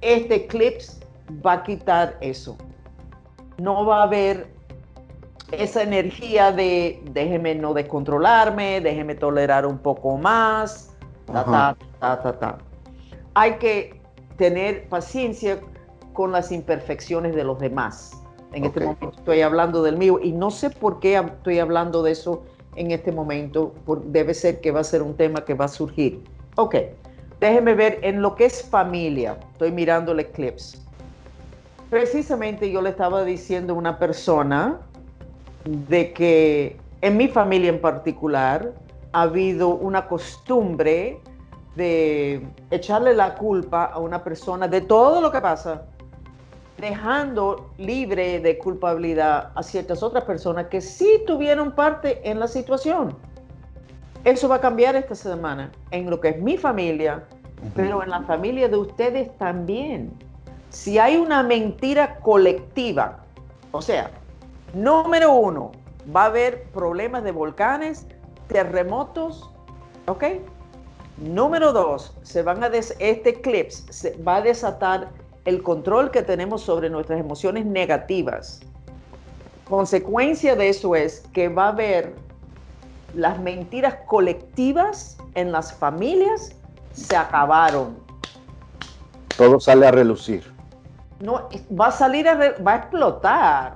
este 0.00 0.35
eclipse 0.35 1.05
va 1.45 1.55
a 1.55 1.62
quitar 1.62 2.17
eso. 2.21 2.57
No 3.59 3.85
va 3.85 4.00
a 4.00 4.02
haber 4.05 4.52
esa 5.52 5.83
energía 5.83 6.50
de 6.50 7.02
déjeme 7.11 7.55
no 7.55 7.75
descontrolarme, 7.75 8.81
déjeme 8.81 9.14
tolerar 9.14 9.67
un 9.67 9.79
poco 9.79 10.17
más, 10.17 10.95
ta, 11.26 11.45
ta, 11.45 11.76
ta, 12.23 12.38
ta, 12.38 12.59
Hay 13.35 13.59
que 13.59 14.00
tener 14.37 14.88
paciencia 14.88 15.61
con 16.12 16.33
las 16.33 16.52
imperfecciones 16.52 17.35
de 17.35 17.45
los 17.45 17.59
demás. 17.59 18.22
En 18.52 18.64
este 18.64 18.80
momento 18.80 19.12
estoy 19.16 19.40
hablando 19.40 19.82
del 19.82 19.97
mío 19.97 20.18
y 20.23 20.32
no 20.32 20.50
sé 20.50 20.71
por 20.71 21.00
qué 21.00 21.16
estoy 21.16 21.59
hablando 21.59 22.02
de 22.02 22.12
eso 22.12 22.42
en 22.76 22.90
este 22.90 23.12
momento. 23.12 23.75
debe 24.06 24.35
ser 24.35 24.61
que 24.61 24.71
va 24.71 24.80
a 24.80 24.85
ser 24.85 25.02
un 25.02 25.16
tema 25.16 25.44
que 25.44 25.54
va 25.54 25.66
a 25.66 25.68
surgir. 25.68 26.23
Ok. 26.56 26.76
Déjeme 27.40 27.75
ver 27.75 27.99
en 28.02 28.23
lo 28.23 28.35
que 28.35 28.44
es 28.44 28.62
familia. 28.62 29.37
Estoy 29.52 29.73
mirando 29.73 30.12
el 30.12 30.21
eclipse. 30.21 30.78
Precisamente 31.90 32.71
yo 32.71 32.80
le 32.80 32.90
estaba 32.90 33.25
diciendo 33.25 33.75
a 33.75 33.76
una 33.76 33.99
persona 33.99 34.80
de 35.64 36.12
que 36.12 36.76
en 37.00 37.16
mi 37.16 37.28
familia 37.28 37.68
en 37.71 37.80
particular 37.80 38.73
ha 39.12 39.23
habido 39.23 39.68
una 39.68 40.09
costumbre 40.09 41.21
de 41.76 42.47
echarle 42.71 43.14
la 43.14 43.35
culpa 43.35 43.85
a 43.87 43.99
una 43.99 44.23
persona 44.23 44.68
de 44.68 44.80
todo 44.80 45.21
lo 45.21 45.32
que 45.32 45.40
pasa, 45.40 45.82
dejando 46.83 47.71
libre 47.79 48.41
de 48.41 48.59
culpabilidad 48.59 49.53
a 49.55 49.62
ciertas 49.62 50.03
otras 50.03 50.25
personas 50.25 50.67
que 50.67 50.81
sí 50.81 51.23
tuvieron 51.29 51.71
parte 51.77 52.29
en 52.29 52.41
la 52.41 52.49
situación. 52.49 53.17
Eso 54.25 54.49
va 54.49 54.57
a 54.57 54.61
cambiar 54.61 54.97
esta 54.97 55.15
semana 55.15 55.71
en 55.93 56.11
lo 56.11 56.21
que 56.21 56.31
es 56.31 56.43
mi 56.43 56.59
familia, 56.59 57.23
pero 57.77 58.03
en 58.03 58.11
la 58.11 58.23
familia 58.23 58.69
de 58.69 58.77
ustedes 58.77 59.31
también. 59.39 60.12
Si 60.71 60.99
hay 60.99 61.17
una 61.17 61.45
mentira 61.45 62.17
colectiva, 62.17 63.21
o 63.71 63.81
sea, 63.81 64.11
número 64.75 65.33
uno, 65.33 65.71
va 66.15 66.25
a 66.25 66.27
haber 66.27 66.65
problemas 66.73 67.23
de 67.23 67.31
volcanes, 67.31 68.09
terremotos, 68.49 69.49
¿ok? 70.09 70.25
Número 71.19 71.73
dos, 71.73 72.17
se 72.23 72.43
van 72.43 72.65
a 72.65 72.67
este 72.67 73.29
eclipse 73.29 73.93
se 73.93 74.21
va 74.25 74.37
a 74.37 74.43
desatar 74.43 75.22
el 75.45 75.63
control 75.63 76.11
que 76.11 76.23
tenemos 76.23 76.63
sobre 76.63 76.89
nuestras 76.91 77.21
emociones 77.21 77.67
negativas. 77.67 78.61
Consecuencia 79.69 80.55
de 80.55 80.69
eso 80.69 80.95
es 80.95 81.21
que 81.33 81.49
va 81.49 81.67
a 81.67 81.69
haber 81.69 82.15
las 83.15 83.39
mentiras 83.41 83.97
colectivas 84.07 85.19
en 85.35 85.53
las 85.53 85.73
familias 85.73 86.55
se 86.93 87.17
acabaron. 87.17 87.97
Todo 89.37 89.59
sale 89.61 89.87
a 89.87 89.91
relucir. 89.91 90.45
No, 91.21 91.49
va 91.79 91.87
a 91.87 91.93
salir 91.93 92.29
a, 92.29 92.35
va 92.35 92.73
a 92.73 92.77
explotar. 92.77 93.75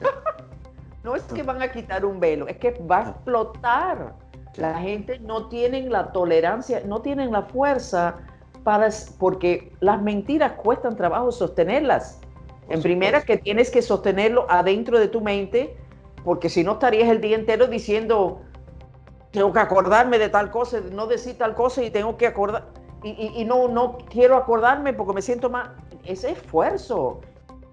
no 1.04 1.14
es 1.14 1.22
que 1.24 1.42
van 1.42 1.60
a 1.60 1.70
quitar 1.70 2.04
un 2.04 2.20
velo, 2.20 2.46
es 2.48 2.56
que 2.56 2.70
va 2.90 2.98
a 2.98 3.10
explotar. 3.10 4.14
La 4.56 4.78
gente 4.78 5.18
no 5.18 5.48
tiene 5.48 5.88
la 5.88 6.12
tolerancia, 6.12 6.82
no 6.86 7.02
tienen 7.02 7.32
la 7.32 7.42
fuerza 7.42 8.16
para, 8.64 8.88
porque 9.18 9.72
las 9.80 10.02
mentiras 10.02 10.52
cuestan 10.52 10.96
trabajo 10.96 11.30
sostenerlas. 11.30 12.20
en 12.70 12.80
primera, 12.80 13.22
que 13.22 13.36
tienes 13.36 13.70
que 13.70 13.82
sostenerlo 13.82 14.46
adentro 14.48 14.98
de 14.98 15.06
tu 15.06 15.20
mente, 15.20 15.76
porque 16.24 16.48
si 16.48 16.64
no 16.64 16.72
estarías 16.72 17.10
el 17.10 17.20
día 17.20 17.36
entero 17.36 17.66
diciendo, 17.66 18.40
tengo 19.30 19.52
que 19.52 19.58
acordarme 19.58 20.18
de 20.18 20.30
tal 20.30 20.50
cosa, 20.50 20.80
no 20.90 21.06
decir 21.06 21.36
tal 21.36 21.54
cosa 21.54 21.82
y 21.82 21.90
tengo 21.90 22.16
que 22.16 22.26
acordar, 22.26 22.68
y, 23.02 23.44
no, 23.44 23.68
no 23.68 23.98
quiero 24.08 24.34
acordarme 24.34 24.94
porque 24.94 25.12
me 25.12 25.20
siento 25.20 25.50
mal. 25.50 25.76
Ese 26.04 26.30
esfuerzo. 26.30 27.20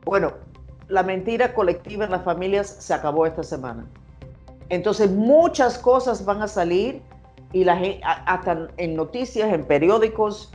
Bueno, 0.04 0.34
la 0.90 1.04
mentira 1.04 1.54
colectiva 1.54 2.04
en 2.04 2.12
las 2.12 2.24
familias 2.24 2.68
se 2.68 2.94
acabó 2.94 3.26
esta 3.26 3.44
semana. 3.44 3.86
Entonces 4.68 5.10
muchas 5.10 5.78
cosas 5.78 6.26
van 6.26 6.42
a 6.42 6.50
salir 6.50 7.02
y 7.54 7.64
la 7.64 7.80
hasta 8.26 8.68
en 8.76 8.96
noticias, 8.96 9.54
en 9.54 9.66
periódicos, 9.66 10.52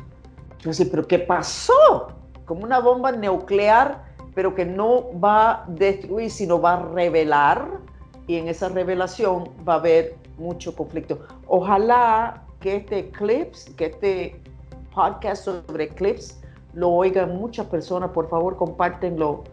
yo 0.67 0.71
decía, 0.71 0.87
pero 0.91 1.07
¿qué 1.07 1.21
pasó? 1.21 2.09
Como 2.45 2.65
una 2.65 2.81
bomba 2.81 3.13
nuclear, 3.13 4.03
pero 4.35 4.53
que 4.53 4.65
no 4.65 5.17
va 5.21 5.51
a 5.51 5.65
destruir, 5.69 6.29
sino 6.29 6.61
va 6.61 6.75
a 6.75 6.83
revelar 6.93 7.69
y 8.27 8.35
en 8.35 8.49
esa 8.49 8.69
revelación 8.69 9.49
va 9.67 9.75
a 9.75 9.77
haber 9.77 10.17
mucho 10.39 10.75
conflicto. 10.75 11.21
Ojalá 11.47 12.43
que 12.59 12.77
este 12.77 13.11
clips, 13.11 13.67
que 13.77 13.87
este 13.87 14.43
podcast 14.93 15.45
sobre 15.45 15.89
clips 15.91 16.41
lo 16.75 16.91
oigan 16.91 17.37
muchas 17.37 17.67
personas, 17.67 18.11
por 18.11 18.29
favor 18.29 18.57
compártenlo. 18.57 19.45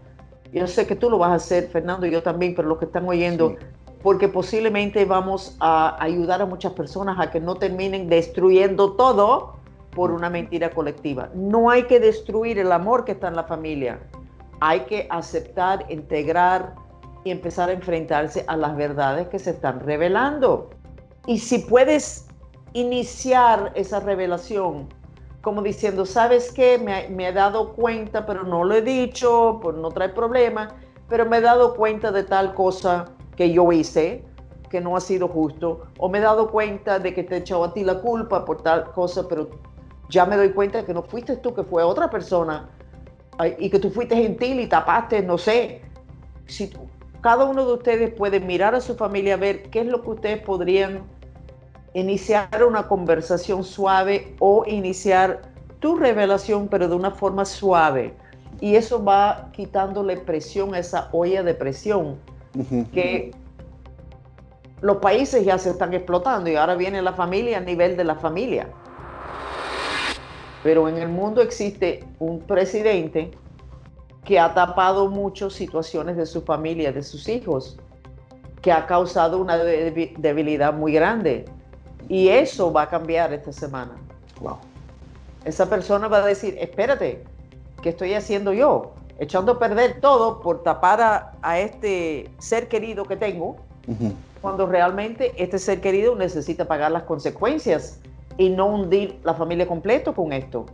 Yo 0.51 0.65
sé 0.65 0.87
que 0.87 0.95
tú 0.95 1.11
lo 1.11 1.19
vas 1.19 1.29
a 1.29 1.35
hacer, 1.35 1.67
Fernando, 1.67 2.07
y 2.07 2.11
yo 2.11 2.23
también, 2.23 2.55
pero 2.55 2.67
los 2.67 2.79
que 2.79 2.85
están 2.85 3.07
oyendo, 3.07 3.55
porque 4.01 4.27
posiblemente 4.27 5.05
vamos 5.05 5.55
a 5.59 5.95
ayudar 6.03 6.41
a 6.41 6.47
muchas 6.47 6.73
personas 6.73 7.19
a 7.19 7.29
que 7.29 7.39
no 7.39 7.53
terminen 7.53 8.09
destruyendo 8.09 8.93
todo 8.93 9.61
por 9.95 10.11
una 10.11 10.29
mentira 10.29 10.69
colectiva. 10.69 11.29
No 11.33 11.69
hay 11.69 11.83
que 11.83 11.99
destruir 11.99 12.59
el 12.59 12.71
amor 12.71 13.05
que 13.05 13.13
está 13.13 13.27
en 13.27 13.35
la 13.35 13.43
familia. 13.43 13.99
Hay 14.59 14.81
que 14.81 15.07
aceptar, 15.09 15.85
integrar, 15.89 16.75
y 17.23 17.31
empezar 17.31 17.69
a 17.69 17.73
enfrentarse 17.73 18.43
a 18.47 18.57
las 18.57 18.75
verdades 18.75 19.27
que 19.29 19.39
se 19.39 19.51
están 19.51 19.79
revelando. 19.79 20.69
Y 21.25 21.39
si 21.39 21.59
puedes 21.59 22.27
iniciar 22.73 23.71
esa 23.75 23.99
revelación 23.99 24.89
como 25.41 25.61
diciendo, 25.61 26.05
¿sabes 26.05 26.53
qué? 26.53 26.77
Me, 26.77 27.27
he 27.27 27.33
dado 27.33 27.73
cuenta, 27.73 28.25
pero 28.25 28.43
no 28.43 28.63
lo 28.63 28.75
he 28.75 28.81
dicho, 28.81 29.59
pues 29.61 29.75
no 29.75 29.89
trae 29.89 30.07
problema, 30.07 30.69
pero 31.09 31.25
me 31.25 31.37
he 31.37 31.41
dado 31.41 31.75
cuenta 31.75 32.13
de 32.13 32.23
tal 32.23 32.53
cosa 32.53 33.05
que 33.35 33.51
yo 33.51 33.69
hice 33.73 34.23
que 34.69 34.79
no 34.79 34.95
ha 34.95 35.01
sido 35.01 35.27
justo, 35.27 35.81
o 35.99 36.09
me 36.09 36.17
he 36.17 36.21
dado 36.21 36.49
cuenta 36.49 36.97
de 36.97 37.13
que 37.13 37.23
te 37.23 37.35
he 37.35 37.37
echado 37.39 37.65
a 37.65 37.73
ti 37.73 37.83
la 37.83 37.99
culpa 37.99 38.43
por 38.43 38.63
tal 38.63 38.91
cosa, 38.91 39.27
pero 39.27 39.49
ya 40.13 40.25
me 40.25 40.37
doy 40.37 40.51
cuenta 40.51 40.85
que 40.85 40.93
no 40.93 41.01
fuiste 41.01 41.37
tú, 41.37 41.53
que 41.55 41.63
fue 41.63 41.83
otra 41.83 42.09
persona 42.09 42.69
y 43.57 43.69
que 43.69 43.79
tú 43.79 43.89
fuiste 43.89 44.15
gentil 44.15 44.59
y 44.59 44.67
tapaste, 44.67 45.23
no 45.23 45.39
sé. 45.39 45.81
Si 46.45 46.71
cada 47.21 47.45
uno 47.45 47.65
de 47.65 47.73
ustedes 47.73 48.13
puede 48.13 48.39
mirar 48.39 48.75
a 48.75 48.81
su 48.81 48.95
familia, 48.95 49.37
ver 49.37 49.63
qué 49.71 49.81
es 49.81 49.87
lo 49.87 50.03
que 50.03 50.09
ustedes 50.11 50.41
podrían 50.43 51.01
iniciar 51.95 52.63
una 52.63 52.87
conversación 52.87 53.63
suave 53.63 54.35
o 54.39 54.63
iniciar 54.67 55.41
tu 55.79 55.95
revelación, 55.95 56.67
pero 56.67 56.87
de 56.87 56.95
una 56.95 57.09
forma 57.11 57.43
suave. 57.43 58.13
Y 58.61 58.75
eso 58.75 59.03
va 59.03 59.49
quitándole 59.51 60.17
presión 60.17 60.75
a 60.75 60.79
esa 60.79 61.09
olla 61.11 61.41
de 61.41 61.55
presión 61.55 62.19
que 62.93 63.31
los 64.81 64.97
países 64.97 65.43
ya 65.43 65.57
se 65.57 65.71
están 65.71 65.91
explotando 65.93 66.51
y 66.51 66.55
ahora 66.55 66.75
viene 66.75 67.01
la 67.01 67.13
familia 67.13 67.57
a 67.57 67.61
nivel 67.61 67.97
de 67.97 68.03
la 68.03 68.15
familia. 68.15 68.67
Pero 70.63 70.87
en 70.87 70.97
el 70.97 71.09
mundo 71.09 71.41
existe 71.41 72.05
un 72.19 72.39
presidente 72.39 73.31
que 74.23 74.39
ha 74.39 74.53
tapado 74.53 75.09
muchas 75.09 75.53
situaciones 75.53 76.15
de 76.15 76.25
su 76.25 76.41
familia, 76.41 76.93
de 76.93 77.03
sus 77.03 77.27
hijos, 77.27 77.77
que 78.61 78.71
ha 78.71 78.87
causado 78.87 79.39
una 79.39 79.57
debilidad 79.57 80.73
muy 80.73 80.93
grande. 80.93 81.43
Y 82.07 82.29
eso 82.29 82.71
va 82.71 82.83
a 82.83 82.89
cambiar 82.89 83.33
esta 83.33 83.51
semana. 83.51 83.91
Wow. 84.39 84.57
Esa 85.43 85.69
persona 85.69 86.07
va 86.07 86.19
a 86.19 86.25
decir, 86.25 86.55
espérate, 86.57 87.21
¿qué 87.81 87.89
estoy 87.89 88.13
haciendo 88.13 88.53
yo? 88.53 88.93
Echando 89.19 89.53
a 89.53 89.59
perder 89.59 89.99
todo 89.99 90.39
por 90.39 90.63
tapar 90.63 91.35
a, 91.41 91.59
este 91.59 92.31
ser 92.39 92.69
querido 92.69 93.03
que 93.03 93.17
tengo, 93.17 93.57
cuando 94.41 94.65
realmente 94.65 95.33
este 95.37 95.59
ser 95.59 95.81
querido 95.81 96.15
necesita 96.15 96.65
pagar 96.65 96.91
las 96.91 97.03
consecuencias 97.03 97.99
y 98.37 98.49
no 98.49 98.67
hundir 98.67 99.19
la 99.23 99.33
familia 99.33 99.67
completo 99.67 100.13
con 100.13 100.33
esto. 100.33 100.65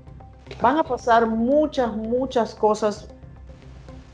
Van 0.62 0.78
a 0.78 0.84
pasar 0.84 1.28
muchas, 1.28 1.96
muchas 1.96 2.56
cosas 2.56 3.10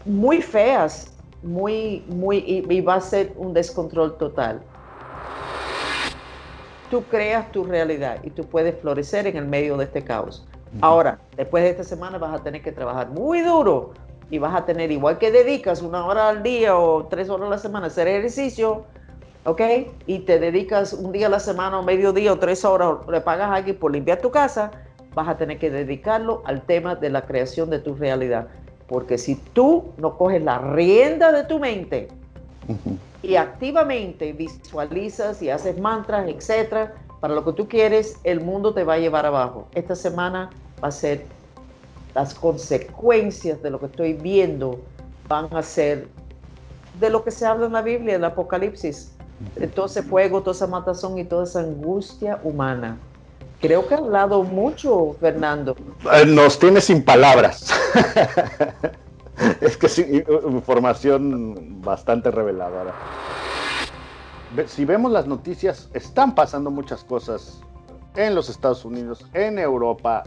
muy 0.06 0.42
feas, 0.42 1.12
muy, 1.42 2.04
muy, 2.08 2.38
y, 2.38 2.82
va 2.82 2.96
a 2.96 3.02
ser 3.02 3.34
un 3.38 3.54
descontrol 3.54 4.18
total. 4.18 4.62
Tú 6.90 7.04
creas 7.04 7.52
tu 7.52 7.64
realidad 7.64 8.20
y 8.24 8.30
tú 8.30 8.46
puedes 8.46 8.80
florecer 8.80 9.28
en 9.28 9.38
el 9.38 9.46
medio 9.46 9.78
de 9.78 9.86
este 9.86 10.04
caos. 10.04 10.46
Ahora, 10.82 11.20
después 11.38 11.64
de 11.64 11.70
esta 11.70 11.84
semana 11.84 12.18
vas 12.18 12.40
a 12.40 12.44
tener 12.44 12.62
que 12.62 12.72
trabajar 12.72 13.10
muy 13.10 13.42
duro 13.42 13.94
y 14.30 14.40
vas 14.40 14.56
a 14.56 14.66
tener, 14.66 14.92
igual 14.92 15.18
que 15.18 15.32
dedicas 15.32 15.82
una 15.82 16.06
hora 16.06 16.30
al 16.30 16.44
día 16.44 16.78
o 16.78 17.06
tres 17.06 17.30
horas 17.30 17.48
a 17.48 17.50
la 17.52 17.58
semana 17.58 17.86
a 17.86 17.88
hacer 17.88 18.08
ejercicio, 18.08 18.86
¿ok? 19.46 19.62
Y 20.08 20.20
te 20.20 20.40
dedicas 20.40 20.94
un 20.94 21.12
día 21.12 21.28
a 21.28 21.30
la 21.30 21.40
semana 21.40 21.80
o 21.80 21.84
medio 21.84 22.14
día 22.14 22.34
o 22.34 22.40
tres 22.40 22.66
horas, 22.66 22.98
le 23.10 23.22
pagas 23.22 23.50
a 23.50 23.56
alguien 23.56 23.78
por 23.78 23.92
limpiar 23.92 24.20
tu 24.20 24.32
casa, 24.32 24.72
vas 25.14 25.28
a 25.28 25.38
tener 25.38 25.58
que 25.60 25.70
dedicarlo 25.70 26.42
al 26.46 26.62
tema 26.62 26.96
de 26.96 27.10
la 27.10 27.22
creación 27.22 27.70
de 27.70 27.80
tu 27.80 27.96
realidad. 27.96 28.48
Porque 28.88 29.18
si 29.18 29.36
tú 29.36 29.86
no 29.98 30.18
coges 30.18 30.44
la 30.44 30.60
rienda 30.60 31.32
de 31.32 31.44
tu 31.46 31.60
mente 31.60 32.10
y 33.24 33.36
activamente 33.36 34.34
visualizas 34.34 35.42
y 35.42 35.50
haces 35.50 35.80
mantras, 35.80 36.28
etcétera, 36.28 36.94
para 37.20 37.34
lo 37.34 37.44
que 37.44 37.54
tú 37.54 37.68
quieres, 37.68 38.20
el 38.24 38.42
mundo 38.42 38.74
te 38.74 38.84
va 38.84 38.94
a 38.94 38.98
llevar 39.00 39.25
abajo. 39.25 39.68
Esta 39.74 39.96
semana 39.96 40.52
va 40.84 40.90
a 40.90 40.92
ser 40.92 41.25
las 42.14 42.34
consecuencias 42.34 43.62
de 43.62 43.70
lo 43.70 43.80
que 43.80 43.88
estoy 43.88 44.14
viendo 44.14 44.80
van 45.28 45.48
a 45.54 45.62
ser 45.64 46.08
de 47.00 47.10
lo 47.10 47.24
que 47.24 47.32
se 47.32 47.46
habla 47.46 47.66
en 47.66 47.74
la 47.74 47.82
Biblia, 47.82 48.16
el 48.16 48.24
Apocalipsis. 48.24 49.14
Todo 49.74 49.88
ese 49.88 50.04
fuego, 50.04 50.42
toda 50.42 50.54
esa 50.54 50.68
matazón 50.68 51.18
y 51.18 51.25
toda 51.25 51.44
esa 51.44 51.60
angustia 51.60 52.39
humana. 52.44 52.98
Creo 53.60 53.88
que 53.88 53.96
ha 53.96 53.98
hablado 53.98 54.44
mucho, 54.44 55.15
Fernando. 55.20 55.75
Eh, 56.13 56.25
nos 56.25 56.60
tiene 56.60 56.82
sin 56.82 57.04
palabras. 57.04 57.70
es 59.62 59.77
que 59.77 59.90
sí, 59.90 60.24
información 60.50 61.81
bastante 61.81 62.31
reveladora. 62.31 62.94
Si 64.68 64.86
vemos 64.86 65.12
las 65.12 65.27
noticias, 65.27 65.90
están 65.94 66.36
pasando 66.36 66.72
muchas 66.72 67.03
cosas 67.03 67.59
en 68.16 68.36
los 68.36 68.50
Estados 68.50 68.86
Unidos, 68.86 69.25
en 69.33 69.59
Europa, 69.59 70.24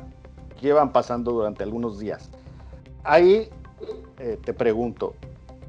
llevan 0.61 0.93
pasando 0.93 1.33
durante 1.33 1.63
algunos 1.63 1.99
días. 1.99 2.31
Ahí 3.05 3.49
eh, 4.19 4.39
te 4.45 4.53
pregunto, 4.53 5.15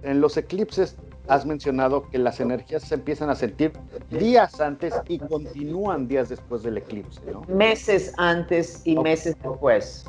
en 0.03 0.19
los 0.19 0.35
eclipses 0.37 0.97
has 1.29 1.45
mencionado 1.45 2.09
que 2.09 2.17
las 2.17 2.39
energías 2.39 2.83
se 2.83 2.95
empiezan 2.95 3.29
a 3.29 3.35
sentir 3.35 3.71
días 4.09 4.59
antes 4.59 4.93
y 5.07 5.19
continúan 5.19 6.07
días 6.07 6.29
después 6.29 6.63
del 6.63 6.77
eclipse, 6.77 7.21
¿no? 7.31 7.41
Meses 7.47 8.13
antes 8.17 8.81
y 8.83 8.97
meses 8.97 9.35
después. 9.41 10.05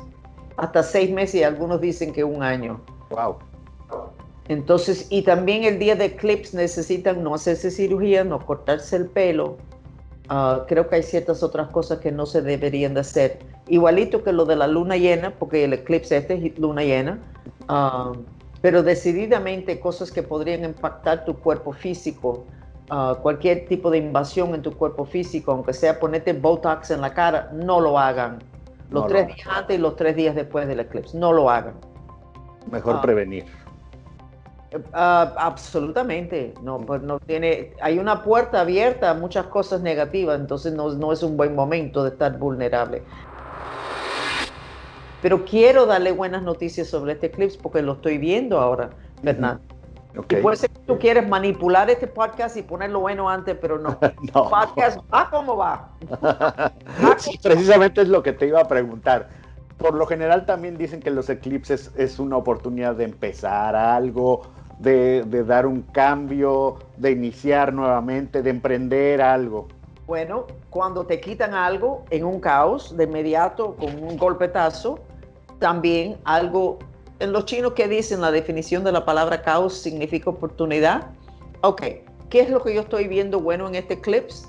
Hasta 0.57 0.81
seis 0.83 1.11
meses 1.11 1.35
y 1.35 1.43
algunos 1.43 1.79
dicen 1.79 2.11
que 2.11 2.23
un 2.23 2.41
año. 2.41 2.81
Wow. 3.11 3.37
Entonces, 4.47 5.07
y 5.09 5.21
también 5.21 5.63
el 5.63 5.77
día 5.77 5.95
de 5.95 6.05
eclipse 6.05 6.57
necesitan 6.57 7.23
no 7.23 7.35
hacerse 7.35 7.69
cirugía, 7.69 8.23
no 8.23 8.43
cortarse 8.43 8.95
el 8.95 9.05
pelo. 9.05 9.57
Ah, 10.27 10.65
creo 10.67 10.89
que 10.89 10.95
hay 10.95 11.03
ciertas 11.03 11.43
otras 11.43 11.69
cosas 11.69 11.99
que 11.99 12.11
no 12.11 12.25
se 12.25 12.41
deberían 12.41 12.95
de 12.95 13.01
hacer. 13.01 13.39
Igualito 13.67 14.23
que 14.23 14.33
lo 14.33 14.45
de 14.45 14.55
la 14.55 14.67
luna 14.67 14.97
llena, 14.97 15.35
porque 15.37 15.63
el 15.65 15.73
eclipse 15.73 16.17
este 16.17 16.33
es 16.33 16.57
luna 16.57 16.83
llena. 16.83 17.19
Uh, 17.69 18.17
pero 18.61 18.83
decididamente 18.83 19.79
cosas 19.79 20.11
que 20.11 20.23
podrían 20.23 20.63
impactar 20.63 21.25
tu 21.25 21.35
cuerpo 21.39 21.73
físico, 21.73 22.45
ah, 22.89 23.17
cualquier 23.21 23.67
tipo 23.67 23.89
de 23.89 23.97
invasión 23.97 24.53
en 24.53 24.61
tu 24.61 24.71
cuerpo 24.75 25.05
físico, 25.05 25.51
aunque 25.51 25.73
sea 25.73 25.99
ponerte 25.99 26.33
Botox 26.33 26.91
en 26.91 27.01
la 27.01 27.13
cara, 27.13 27.49
no 27.53 27.79
lo 27.79 27.97
hagan. 27.97 28.39
Los 28.91 29.07
tres 29.07 29.27
días 29.27 29.47
antes 29.47 29.77
y 29.77 29.81
los 29.81 29.95
tres 29.95 30.15
días 30.15 30.35
después 30.35 30.67
del 30.67 30.81
eclipse, 30.81 31.17
no 31.17 31.31
lo 31.31 31.49
hagan. 31.49 31.75
Mejor 32.69 32.97
ah. 32.97 33.01
prevenir. 33.01 33.45
Ah, 34.93 35.33
absolutamente, 35.37 36.53
no, 36.61 36.79
pues 36.79 37.01
no 37.01 37.19
tiene, 37.19 37.73
hay 37.81 37.99
una 37.99 38.23
puerta 38.23 38.61
abierta 38.61 39.09
a 39.09 39.13
muchas 39.13 39.47
cosas 39.47 39.81
negativas, 39.81 40.39
entonces 40.39 40.73
no, 40.73 40.93
no 40.93 41.11
es 41.11 41.23
un 41.23 41.35
buen 41.35 41.55
momento 41.55 42.03
de 42.03 42.11
estar 42.11 42.37
vulnerable. 42.37 43.03
Pero 45.21 45.45
quiero 45.45 45.85
darle 45.85 46.11
buenas 46.11 46.41
noticias 46.41 46.87
sobre 46.87 47.13
este 47.13 47.27
eclipse 47.27 47.59
porque 47.61 47.81
lo 47.81 47.93
estoy 47.93 48.17
viendo 48.17 48.59
ahora, 48.59 48.89
Fernando. 49.23 49.61
Y 50.29 50.35
puede 50.37 50.57
ser 50.57 50.69
que 50.69 50.79
tú 50.79 50.99
quieres 50.99 51.27
manipular 51.27 51.89
este 51.89 52.07
podcast 52.07 52.57
y 52.57 52.63
ponerlo 52.63 52.99
bueno 52.99 53.29
antes, 53.29 53.55
pero 53.61 53.77
no. 53.77 53.97
no. 54.33 54.49
Podcast 54.49 54.99
va 55.13 55.29
como 55.29 55.55
va. 55.55 55.89
precisamente 57.43 58.01
es 58.01 58.09
lo 58.09 58.21
que 58.21 58.33
te 58.33 58.47
iba 58.47 58.59
a 58.59 58.67
preguntar. 58.67 59.29
Por 59.77 59.93
lo 59.93 60.05
general 60.05 60.45
también 60.45 60.77
dicen 60.77 60.99
que 60.99 61.11
los 61.11 61.29
eclipses 61.29 61.91
es 61.95 62.19
una 62.19 62.37
oportunidad 62.37 62.95
de 62.95 63.05
empezar 63.05 63.75
algo, 63.75 64.43
de, 64.79 65.23
de 65.23 65.43
dar 65.43 65.65
un 65.65 65.81
cambio, 65.81 66.77
de 66.97 67.11
iniciar 67.11 67.73
nuevamente, 67.73 68.41
de 68.41 68.49
emprender 68.49 69.21
algo. 69.21 69.67
Bueno, 70.05 70.45
cuando 70.69 71.05
te 71.05 71.21
quitan 71.21 71.53
algo 71.53 72.03
en 72.09 72.25
un 72.25 72.41
caos, 72.41 72.95
de 72.97 73.05
inmediato, 73.05 73.75
con 73.75 74.03
un 74.03 74.17
golpetazo, 74.17 74.99
también 75.61 76.17
algo 76.25 76.79
en 77.19 77.31
los 77.31 77.45
chinos 77.45 77.73
que 77.73 77.87
dicen 77.87 78.19
la 78.19 78.31
definición 78.31 78.83
de 78.83 78.91
la 78.91 79.05
palabra 79.05 79.43
caos 79.43 79.75
significa 79.75 80.31
oportunidad. 80.31 81.11
Ok, 81.61 81.83
¿qué 82.31 82.39
es 82.41 82.49
lo 82.49 82.63
que 82.63 82.73
yo 82.73 82.81
estoy 82.81 83.07
viendo 83.07 83.39
bueno 83.39 83.67
en 83.67 83.75
este 83.75 83.93
eclipse? 83.93 84.47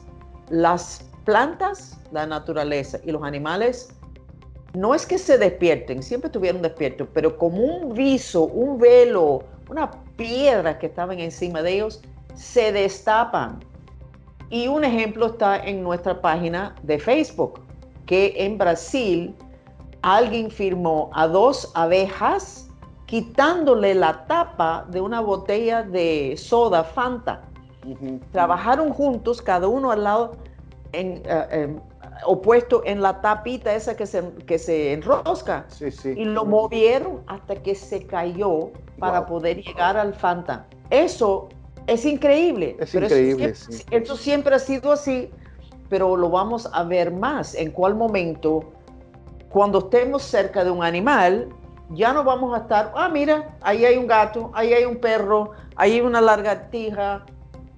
Las 0.49 1.05
plantas, 1.27 1.99
la 2.13 2.27
naturaleza 2.27 2.99
y 3.05 3.13
los 3.13 3.23
animales 3.23 3.95
no 4.73 4.95
es 4.95 5.05
que 5.05 5.19
se 5.19 5.37
despierten, 5.37 6.03
siempre 6.03 6.29
estuvieron 6.29 6.63
despiertos, 6.63 7.07
pero 7.13 7.37
como 7.37 7.59
un 7.59 7.93
viso, 7.93 8.45
un 8.45 8.79
velo, 8.79 9.45
una 9.69 9.91
piedra 10.17 10.79
que 10.79 10.87
estaban 10.87 11.21
encima 11.21 11.61
de 11.63 11.75
ellos, 11.75 12.01
se 12.35 12.73
destapan. 12.73 13.61
Y 14.49 14.67
un 14.69 14.83
ejemplo 14.83 15.27
está 15.27 15.59
en 15.59 15.83
nuestra 15.83 16.23
página 16.23 16.75
de 16.83 16.99
Facebook, 16.99 17.61
que 18.07 18.33
en 18.35 18.57
Brasil 18.57 19.35
alguien 20.03 20.51
firmó 20.51 21.11
a 21.15 21.27
dos 21.27 21.71
abejas 21.75 22.69
quitándole 23.07 23.95
la 23.95 24.27
tapa 24.27 24.87
de 24.89 25.01
una 25.01 25.21
botella 25.21 25.83
de 25.83 26.35
soda 26.37 26.83
Fanta. 26.83 27.43
Trabajaron 28.31 28.91
juntos, 28.91 29.43
cada 29.43 29.67
uno 29.69 29.91
al 29.91 30.05
lado, 30.05 30.33
en, 30.93 31.23
eh, 31.27 31.47
em, 31.51 31.81
opuesto 32.27 32.83
en 32.85 33.03
la 33.03 33.21
tapita 33.21 33.75
esa 33.75 33.97
que 33.97 34.07
se, 34.07 34.23
que 34.47 34.59
se 34.59 34.93
enrosca. 34.93 35.67
Y 36.05 36.25
lo 36.25 36.45
movieron 36.45 37.23
hasta 37.27 37.57
que 37.57 37.75
se 37.75 38.07
cayó 38.07 38.71
para 38.99 39.27
poder 39.27 39.63
llegar 39.63 39.97
al 39.97 40.15
Fanta. 40.15 40.67
Eso 40.91 41.49
es 41.87 42.05
increíble. 42.05 42.77
Es 42.79 42.95
increíble. 42.95 43.51
Eso 43.51 43.73
siempre, 43.73 43.99
eso 43.99 44.17
siempre 44.17 44.55
ha 44.55 44.59
sido 44.59 44.93
así, 44.93 45.31
pero 45.89 46.17
lo 46.17 46.31
vamos 46.31 46.69
a 46.73 46.85
ver 46.85 47.11
más. 47.13 47.55
En 47.55 47.73
cuál 47.73 47.95
momento 47.95 48.73
cuando 49.53 49.79
estemos 49.79 50.23
cerca 50.23 50.65
de 50.65 50.71
un 50.71 50.83
animal, 50.83 51.49
ya 51.91 52.13
no 52.13 52.25
vamos 52.25 52.55
a 52.55 52.63
estar, 52.63 52.93
ah, 52.97 53.09
mira, 53.09 53.57
ahí 53.61 53.85
hay 53.85 53.97
un 53.97 54.07
gato, 54.07 54.51
ahí 54.55 54.73
hay 54.73 54.85
un 54.85 54.97
perro, 54.97 55.53
ahí 55.77 55.93
hay 55.93 56.01
una 56.01 56.21
lagartija. 56.21 57.25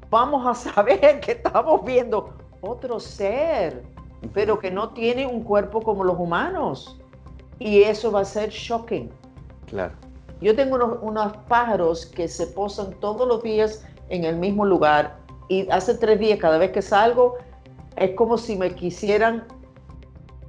Vamos 0.09 0.47
a 0.47 0.55
saber 0.55 1.21
que 1.25 1.33
estamos 1.33 1.85
viendo 1.85 2.33
otro 2.61 3.01
ser 3.01 3.95
pero 4.33 4.59
que 4.59 4.71
no 4.71 4.91
tiene 4.91 5.27
un 5.27 5.43
cuerpo 5.43 5.83
como 5.83 6.05
los 6.05 6.19
humanos. 6.19 6.99
Y 7.59 7.83
eso 7.83 8.11
va 8.11 8.21
a 8.21 8.25
ser 8.25 8.51
shocking. 8.51 9.11
Claro. 9.67 9.93
Yo 10.41 10.55
tengo 10.57 10.77
unos, 10.77 10.99
unos 11.03 11.37
pájaros 11.49 12.07
que 12.07 12.29
se 12.29 12.47
posan 12.49 12.93
todos 13.01 13.27
los 13.27 13.43
días 13.43 13.85
en 14.09 14.25
el 14.25 14.37
mismo 14.37 14.65
lugar 14.65 15.17
y 15.49 15.69
hace 15.71 15.95
tres 15.95 16.19
días, 16.19 16.39
cada 16.39 16.59
vez 16.59 16.73
que 16.73 16.83
salgo, 16.83 17.37
es 17.97 18.11
como 18.13 18.37
si 18.37 18.57
me 18.57 18.75
quisieran 18.75 19.47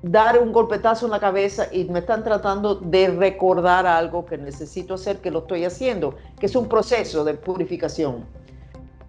dar 0.07 0.37
un 0.37 0.51
golpetazo 0.51 1.07
en 1.07 1.11
la 1.11 1.19
cabeza 1.19 1.67
y 1.71 1.85
me 1.85 1.99
están 1.99 2.23
tratando 2.23 2.75
de 2.75 3.07
recordar 3.07 3.87
algo 3.87 4.23
que 4.23 4.37
necesito 4.37 4.93
hacer, 4.93 5.19
que 5.19 5.31
lo 5.31 5.39
estoy 5.39 5.65
haciendo, 5.65 6.13
que 6.39 6.45
es 6.45 6.55
un 6.55 6.69
proceso 6.69 7.23
de 7.23 7.33
purificación. 7.33 8.23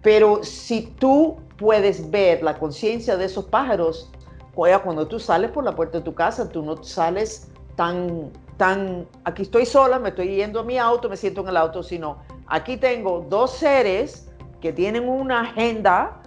Pero 0.01 0.43
si 0.43 0.95
tú 0.97 1.37
puedes 1.57 2.09
ver 2.09 2.41
la 2.41 2.57
conciencia 2.57 3.15
de 3.15 3.25
esos 3.25 3.45
pájaros, 3.45 4.11
cuando 4.55 5.07
tú 5.07 5.19
sales 5.19 5.51
por 5.51 5.63
la 5.63 5.75
puerta 5.75 5.99
de 5.99 6.03
tu 6.03 6.15
casa, 6.15 6.49
tú 6.49 6.63
no 6.63 6.83
sales 6.83 7.51
tan, 7.75 8.31
tan, 8.57 9.07
aquí 9.23 9.43
estoy 9.43 9.67
sola, 9.67 9.99
me 9.99 10.09
estoy 10.09 10.35
yendo 10.35 10.61
a 10.61 10.63
mi 10.63 10.79
auto, 10.79 11.09
me 11.09 11.15
siento 11.15 11.41
en 11.41 11.49
el 11.49 11.57
auto, 11.57 11.83
sino 11.83 12.17
aquí 12.47 12.75
tengo 12.75 13.23
dos 13.29 13.51
seres 13.51 14.31
que 14.61 14.73
tienen 14.73 15.07
una 15.07 15.41
agenda, 15.41 16.23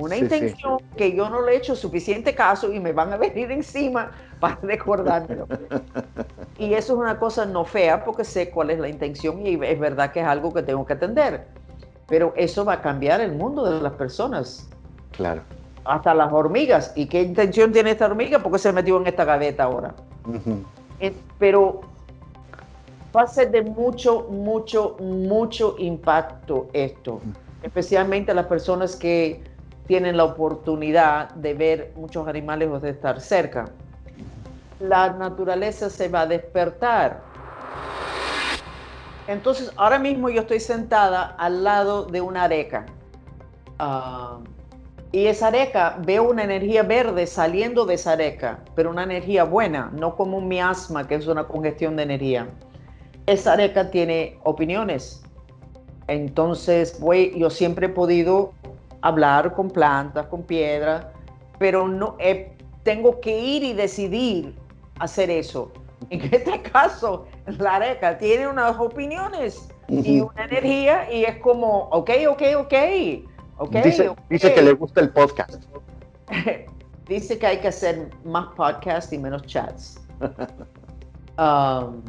una 0.00 0.16
intención 0.16 0.78
que 0.96 1.14
yo 1.14 1.28
no 1.28 1.42
le 1.42 1.52
he 1.52 1.56
hecho 1.56 1.76
suficiente 1.76 2.34
caso 2.34 2.72
y 2.72 2.80
me 2.80 2.92
van 2.92 3.12
a 3.12 3.16
venir 3.18 3.50
encima 3.50 4.10
para 4.40 4.58
recordármelo. 4.62 5.46
y 6.58 6.74
eso 6.74 6.94
es 6.94 6.98
una 6.98 7.18
cosa 7.18 7.44
no 7.44 7.64
fea 7.64 8.04
porque 8.04 8.24
sé 8.24 8.50
cuál 8.50 8.70
es 8.70 8.78
la 8.78 8.88
intención 8.88 9.46
y 9.46 9.62
es 9.64 9.78
verdad 9.78 10.12
que 10.12 10.20
es 10.20 10.26
algo 10.26 10.52
que 10.52 10.62
tengo 10.62 10.84
que 10.86 10.94
atender. 10.94 11.46
Pero 12.08 12.32
eso 12.36 12.64
va 12.64 12.74
a 12.74 12.82
cambiar 12.82 13.20
el 13.20 13.32
mundo 13.32 13.70
de 13.70 13.80
las 13.80 13.92
personas. 13.92 14.68
Claro. 15.12 15.42
Hasta 15.84 16.12
las 16.14 16.32
hormigas. 16.32 16.92
¿Y 16.96 17.06
qué 17.06 17.22
intención 17.22 17.72
tiene 17.72 17.92
esta 17.92 18.06
hormiga? 18.06 18.40
Porque 18.40 18.58
se 18.58 18.72
metió 18.72 18.96
en 19.00 19.06
esta 19.06 19.24
gaveta 19.24 19.64
ahora. 19.64 19.94
Eh, 20.98 21.14
pero 21.38 21.82
va 23.14 23.22
a 23.22 23.26
ser 23.26 23.50
de 23.50 23.62
mucho, 23.62 24.26
mucho, 24.28 24.96
mucho 24.98 25.76
impacto 25.78 26.68
esto 26.72 27.20
especialmente 27.62 28.32
a 28.32 28.34
las 28.34 28.46
personas 28.46 28.96
que 28.96 29.42
tienen 29.90 30.16
la 30.16 30.22
oportunidad 30.22 31.30
de 31.30 31.52
ver 31.52 31.92
muchos 31.96 32.28
animales 32.28 32.68
o 32.68 32.78
de 32.78 32.90
estar 32.90 33.20
cerca. 33.20 33.64
La 34.78 35.12
naturaleza 35.14 35.90
se 35.90 36.06
va 36.06 36.20
a 36.20 36.26
despertar. 36.28 37.20
Entonces, 39.26 39.72
ahora 39.74 39.98
mismo 39.98 40.28
yo 40.28 40.42
estoy 40.42 40.60
sentada 40.60 41.34
al 41.36 41.64
lado 41.64 42.04
de 42.04 42.20
una 42.20 42.44
areca. 42.44 42.86
Ah, 43.80 44.38
y 45.10 45.26
esa 45.26 45.48
areca, 45.48 45.96
veo 46.06 46.30
una 46.30 46.44
energía 46.44 46.84
verde 46.84 47.26
saliendo 47.26 47.84
de 47.84 47.94
esa 47.94 48.12
areca, 48.12 48.60
pero 48.76 48.90
una 48.90 49.02
energía 49.02 49.42
buena, 49.42 49.90
no 49.92 50.14
como 50.14 50.38
un 50.38 50.46
miasma, 50.46 51.08
que 51.08 51.16
es 51.16 51.26
una 51.26 51.48
congestión 51.48 51.96
de 51.96 52.04
energía. 52.04 52.46
Esa 53.26 53.54
areca 53.54 53.90
tiene 53.90 54.38
opiniones, 54.44 55.24
entonces, 56.10 56.98
voy, 56.98 57.32
yo 57.38 57.50
siempre 57.50 57.86
he 57.86 57.88
podido 57.88 58.52
hablar 59.02 59.54
con 59.54 59.70
plantas, 59.70 60.26
con 60.26 60.42
piedras, 60.42 61.06
pero 61.58 61.88
no 61.88 62.16
tengo 62.82 63.20
que 63.20 63.38
ir 63.38 63.62
y 63.62 63.72
decidir 63.72 64.54
hacer 64.98 65.30
eso. 65.30 65.72
En 66.08 66.22
este 66.32 66.62
caso, 66.72 67.26
la 67.58 67.76
areca 67.76 68.18
tiene 68.18 68.48
unas 68.48 68.78
opiniones 68.78 69.68
y 69.88 70.20
una 70.20 70.44
energía 70.44 71.12
y 71.12 71.24
es 71.24 71.36
como, 71.38 71.88
ok, 71.90 72.10
ok, 72.28 72.42
ok. 72.58 72.74
okay 73.58 73.82
dice, 73.82 74.10
dice 74.28 74.54
que 74.54 74.62
le 74.62 74.72
gusta 74.72 75.00
el 75.00 75.10
podcast. 75.10 75.64
dice 77.08 77.38
que 77.38 77.46
hay 77.46 77.58
que 77.58 77.68
hacer 77.68 78.10
más 78.24 78.46
podcasts 78.56 79.12
y 79.12 79.18
menos 79.18 79.42
chats. 79.42 80.00
um, 81.38 82.02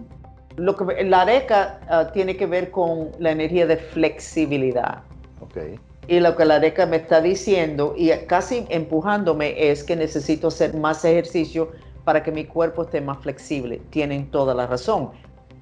lo 0.57 0.75
que, 0.75 1.03
la 1.03 1.21
areca 1.21 1.79
ah, 1.89 2.11
tiene 2.11 2.35
que 2.35 2.45
ver 2.45 2.71
con 2.71 3.11
la 3.19 3.31
energía 3.31 3.65
de 3.65 3.77
flexibilidad. 3.77 5.03
Okay. 5.41 5.79
Y 6.07 6.19
lo 6.19 6.35
que 6.35 6.45
la 6.45 6.55
areca 6.55 6.85
me 6.85 6.97
está 6.97 7.21
diciendo 7.21 7.93
y 7.95 8.09
casi 8.27 8.65
empujándome 8.69 9.71
es 9.71 9.83
que 9.83 9.95
necesito 9.95 10.47
hacer 10.47 10.75
más 10.75 11.05
ejercicio 11.05 11.71
para 12.03 12.23
que 12.23 12.31
mi 12.31 12.45
cuerpo 12.45 12.83
esté 12.83 13.01
más 13.01 13.19
flexible. 13.19 13.81
Tienen 13.91 14.29
toda 14.31 14.53
la 14.53 14.67
razón. 14.67 15.11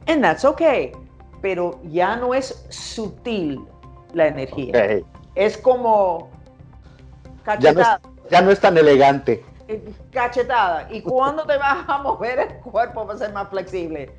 And 0.08 0.21
that's 0.23 0.45
okay. 0.45 0.91
Pero 1.41 1.80
ya 1.84 2.15
no 2.15 2.34
es 2.34 2.65
sutil 2.69 3.60
la 4.13 4.28
energía. 4.28 5.02
Es 5.36 5.58
como 5.58 6.30
cachetada. 7.43 8.02
Ya 8.32 8.41
no 8.41 8.52
es, 8.52 8.60
tan 8.60 8.78
elegante. 8.78 9.43
Eh, 9.67 9.84
cachetada. 10.12 10.88
¿Y 10.91 11.02
cuando 11.02 11.45
te 11.45 11.58
vas 11.58 11.84
a 11.88 11.97
mover 11.99 12.39
el 12.39 12.54
cuerpo 12.60 13.06
va 13.06 13.13
a 13.13 13.17
ser 13.17 13.34
más 13.34 13.49
flexible? 13.49 14.12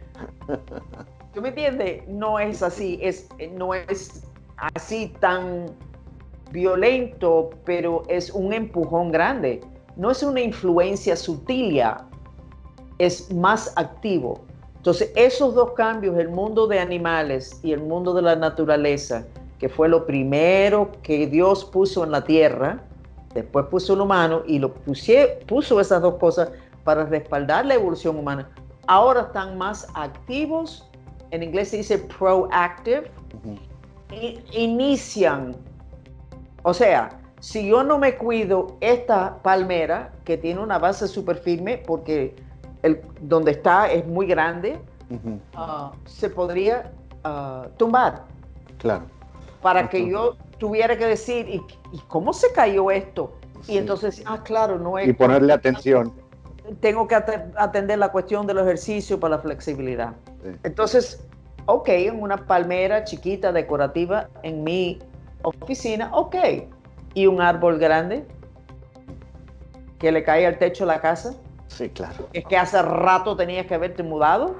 ¿Tú 1.34 1.40
me 1.40 1.50
entiendes? 1.50 2.06
No 2.08 2.38
es 2.38 2.62
así, 2.62 2.98
es, 3.00 3.28
no 3.52 3.72
es 3.72 4.24
así 4.74 5.14
tan 5.20 5.66
violento, 6.50 7.50
pero 7.64 8.02
es 8.08 8.30
un 8.30 8.52
empujón 8.52 9.12
grande. 9.12 9.60
No 9.96 10.10
es 10.10 10.22
una 10.22 10.40
influencia 10.40 11.16
sutil, 11.16 11.82
es 12.98 13.32
más 13.32 13.72
activo. 13.76 14.40
Entonces, 14.76 15.12
esos 15.14 15.54
dos 15.54 15.72
cambios, 15.72 16.16
el 16.18 16.30
mundo 16.30 16.66
de 16.66 16.78
animales 16.78 17.60
y 17.62 17.72
el 17.72 17.80
mundo 17.80 18.14
de 18.14 18.22
la 18.22 18.36
naturaleza, 18.36 19.26
que 19.58 19.68
fue 19.68 19.88
lo 19.88 20.06
primero 20.06 20.90
que 21.02 21.26
Dios 21.26 21.66
puso 21.66 22.02
en 22.02 22.12
la 22.12 22.24
tierra, 22.24 22.82
después 23.34 23.66
puso 23.66 23.92
el 23.92 24.00
humano 24.00 24.42
y 24.46 24.58
lo 24.58 24.72
puso 24.72 25.80
esas 25.80 26.00
dos 26.00 26.14
cosas 26.14 26.50
para 26.82 27.04
respaldar 27.04 27.66
la 27.66 27.74
evolución 27.74 28.16
humana, 28.16 28.48
ahora 28.86 29.20
están 29.20 29.58
más 29.58 29.86
activos, 29.94 30.88
en 31.30 31.42
inglés 31.42 31.68
se 31.68 31.76
dice 31.76 31.98
proactive, 31.98 33.10
inician. 34.52 35.54
O 36.62 36.74
sea, 36.74 37.20
si 37.40 37.68
yo 37.68 37.82
no 37.82 37.98
me 37.98 38.16
cuido 38.16 38.76
esta 38.80 39.38
palmera, 39.42 40.12
que 40.24 40.36
tiene 40.36 40.60
una 40.60 40.78
base 40.78 41.08
súper 41.08 41.36
firme, 41.36 41.78
porque 41.78 42.34
el, 42.82 43.00
donde 43.20 43.52
está 43.52 43.90
es 43.90 44.06
muy 44.06 44.26
grande, 44.26 44.78
ah, 45.54 45.92
se 46.04 46.30
podría 46.30 46.92
ah, 47.24 47.66
tumbar. 47.76 48.24
Claro. 48.78 49.04
Para 49.62 49.88
que 49.88 50.08
yo 50.08 50.36
tuviera 50.58 50.96
que 50.96 51.06
decir, 51.06 51.46
¿y, 51.48 51.62
cómo 52.08 52.32
se 52.32 52.52
cayó 52.52 52.90
esto? 52.90 53.32
Y 53.68 53.76
entonces, 53.76 54.22
ah, 54.26 54.42
claro, 54.42 54.78
no 54.78 54.98
es... 54.98 55.08
Y 55.08 55.12
ponerle 55.12 55.52
atención 55.52 56.12
tengo 56.80 57.08
que 57.08 57.14
atender 57.14 57.98
la 57.98 58.10
cuestión 58.12 58.46
del 58.46 58.58
ejercicio 58.58 59.18
para 59.18 59.36
la 59.36 59.42
flexibilidad. 59.42 60.14
Entonces, 60.62 61.24
ok, 61.66 61.88
en 61.88 62.22
una 62.22 62.36
palmera 62.36 63.04
chiquita, 63.04 63.52
decorativa, 63.52 64.28
en 64.42 64.62
mi 64.62 64.98
oficina, 65.42 66.10
ok. 66.12 66.36
¿Y 67.14 67.26
un 67.26 67.40
árbol 67.40 67.78
grande 67.78 68.26
que 69.98 70.12
le 70.12 70.22
cae 70.22 70.46
al 70.46 70.58
techo 70.58 70.84
de 70.84 70.92
la 70.92 71.00
casa? 71.00 71.34
Sí, 71.68 71.88
claro. 71.88 72.28
Es 72.32 72.44
que 72.44 72.56
hace 72.56 72.80
rato 72.82 73.36
tenías 73.36 73.66
que 73.66 73.74
haberte 73.74 74.02
mudado. 74.02 74.54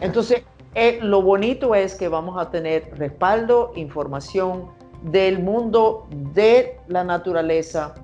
Entonces, 0.00 0.42
eh, 0.74 0.98
lo 1.02 1.22
bonito 1.22 1.74
es 1.74 1.94
que 1.94 2.08
vamos 2.08 2.40
a 2.40 2.50
tener 2.50 2.96
respaldo, 2.98 3.72
información 3.76 4.70
del 5.02 5.40
mundo 5.40 6.06
de 6.10 6.78
la 6.88 7.04
naturaleza, 7.04 7.94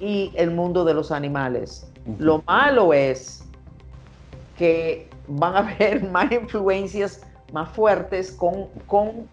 y 0.00 0.32
el 0.34 0.50
mundo 0.50 0.84
de 0.84 0.94
los 0.94 1.10
animales. 1.10 1.90
Lo 2.18 2.42
malo 2.46 2.92
es 2.92 3.44
que 4.56 5.08
van 5.26 5.56
a 5.56 5.58
haber 5.74 6.08
más 6.10 6.30
influencias 6.30 7.22
más 7.52 7.68
fuertes 7.70 8.32
con, 8.32 8.66
con 8.86 9.28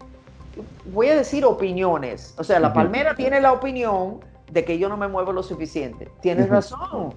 voy 0.86 1.08
a 1.08 1.16
decir 1.16 1.44
opiniones. 1.44 2.34
O 2.38 2.44
sea, 2.44 2.60
la 2.60 2.72
palmera 2.72 3.14
tiene 3.14 3.40
la 3.40 3.52
opinión 3.52 4.20
de 4.50 4.64
que 4.64 4.78
yo 4.78 4.88
no 4.88 4.96
me 4.96 5.08
muevo 5.08 5.32
lo 5.32 5.42
suficiente. 5.42 6.10
Tienes 6.20 6.48
razón. 6.48 7.14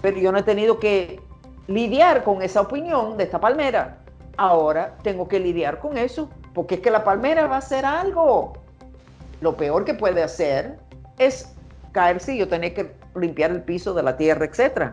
Pero 0.00 0.18
yo 0.18 0.32
no 0.32 0.38
he 0.38 0.42
tenido 0.42 0.78
que 0.78 1.20
lidiar 1.66 2.24
con 2.24 2.42
esa 2.42 2.62
opinión 2.62 3.16
de 3.16 3.24
esta 3.24 3.40
palmera. 3.40 3.98
Ahora 4.36 4.96
tengo 5.02 5.28
que 5.28 5.38
lidiar 5.38 5.78
con 5.80 5.98
eso, 5.98 6.30
porque 6.54 6.76
es 6.76 6.80
que 6.80 6.90
la 6.90 7.04
palmera 7.04 7.46
va 7.46 7.56
a 7.56 7.58
hacer 7.58 7.84
algo. 7.84 8.54
Lo 9.40 9.56
peor 9.56 9.84
que 9.84 9.94
puede 9.94 10.22
hacer 10.22 10.78
es 11.18 11.52
caerse 11.92 12.34
y 12.34 12.38
yo 12.38 12.48
tener 12.48 12.74
que 12.74 12.92
limpiar 13.14 13.50
el 13.50 13.62
piso 13.62 13.94
de 13.94 14.02
la 14.02 14.16
tierra, 14.16 14.44
etc. 14.46 14.92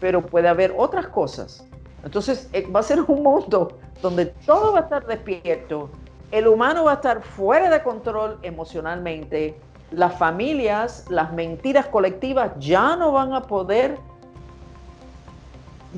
Pero 0.00 0.26
puede 0.26 0.48
haber 0.48 0.74
otras 0.76 1.06
cosas. 1.08 1.64
Entonces 2.04 2.48
eh, 2.52 2.66
va 2.70 2.80
a 2.80 2.82
ser 2.82 3.00
un 3.00 3.22
mundo 3.22 3.78
donde 4.02 4.26
todo 4.26 4.72
va 4.72 4.80
a 4.80 4.82
estar 4.82 5.06
despierto, 5.06 5.90
el 6.30 6.46
humano 6.46 6.84
va 6.84 6.92
a 6.92 6.94
estar 6.94 7.22
fuera 7.22 7.70
de 7.70 7.82
control 7.82 8.38
emocionalmente, 8.42 9.58
las 9.90 10.16
familias, 10.18 11.06
las 11.08 11.32
mentiras 11.32 11.86
colectivas 11.86 12.52
ya 12.58 12.96
no 12.96 13.12
van 13.12 13.32
a 13.32 13.42
poder, 13.42 13.96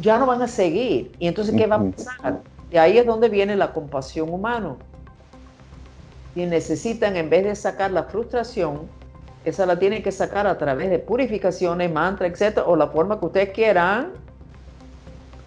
ya 0.01 0.19
no 0.19 0.27
van 0.27 0.43
a 0.43 0.49
seguir. 0.49 1.13
Y 1.19 1.27
entonces, 1.27 1.55
¿qué 1.57 1.67
va 1.67 1.77
a 1.77 1.85
pasar? 1.85 2.41
Y 2.71 2.77
ahí 2.77 2.99
es 2.99 3.07
donde 3.07 3.29
viene 3.29 3.57
la 3.57 3.73
compasión 3.73 4.33
humana. 4.33 4.77
Y 6.37 6.47
necesitan, 6.47 7.17
en 7.17 7.29
vez 7.29 7.45
de 7.45 7.57
sacar 7.57 7.91
la 7.91 8.05
frustración, 8.05 8.89
esa 9.45 9.67
la 9.67 9.79
tienen 9.79 10.03
que 10.03 10.13
sacar 10.13 10.47
a 10.47 10.57
través 10.59 10.91
de 10.91 11.01
purificaciones, 11.01 11.91
mantra, 11.91 12.29
etcétera, 12.29 12.67
o 12.67 12.77
la 12.77 12.87
forma 12.87 13.19
que 13.19 13.27
ustedes 13.27 13.51
quieran, 13.51 14.13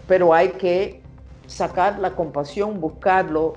pero 0.08 0.34
hay 0.34 0.50
que 0.50 1.02
sacar 1.48 2.00
la 2.00 2.12
compasión, 2.12 2.82
buscarlo, 2.82 3.54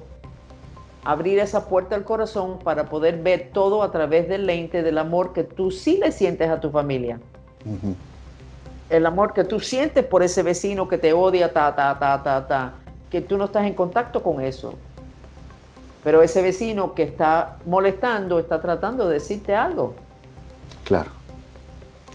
abrir 1.06 1.38
esa 1.38 1.68
puerta 1.68 1.94
al 1.94 2.02
corazón 2.02 2.58
para 2.58 2.86
poder 2.86 3.22
ver 3.22 3.50
todo 3.52 3.84
a 3.84 3.92
través 3.92 4.28
del 4.28 4.44
lente 4.44 4.82
del 4.82 4.98
amor 4.98 5.32
que 5.32 5.44
tú 5.44 5.70
sí 5.70 5.98
le 5.98 6.10
sientes 6.10 6.50
a 6.50 6.60
tu 6.60 6.70
familia. 6.70 7.20
El 8.90 9.06
amor 9.06 9.32
que 9.32 9.44
tú 9.44 9.60
sientes 9.60 10.04
por 10.04 10.24
ese 10.24 10.42
vecino 10.42 10.88
que 10.88 10.98
te 10.98 11.12
odia, 11.12 11.52
ta, 11.52 11.76
ta, 11.76 11.96
ta, 11.96 12.22
ta, 12.24 12.46
ta, 12.48 12.72
que 13.08 13.20
tú 13.20 13.38
no 13.38 13.44
estás 13.44 13.66
en 13.66 13.74
contacto 13.74 14.20
con 14.20 14.40
eso. 14.40 14.74
Pero 16.02 16.22
ese 16.22 16.42
vecino 16.42 16.92
que 16.92 17.04
está 17.04 17.56
molestando 17.66 18.40
está 18.40 18.60
tratando 18.60 19.06
de 19.06 19.14
decirte 19.14 19.54
algo. 19.54 19.94
Claro. 20.82 21.10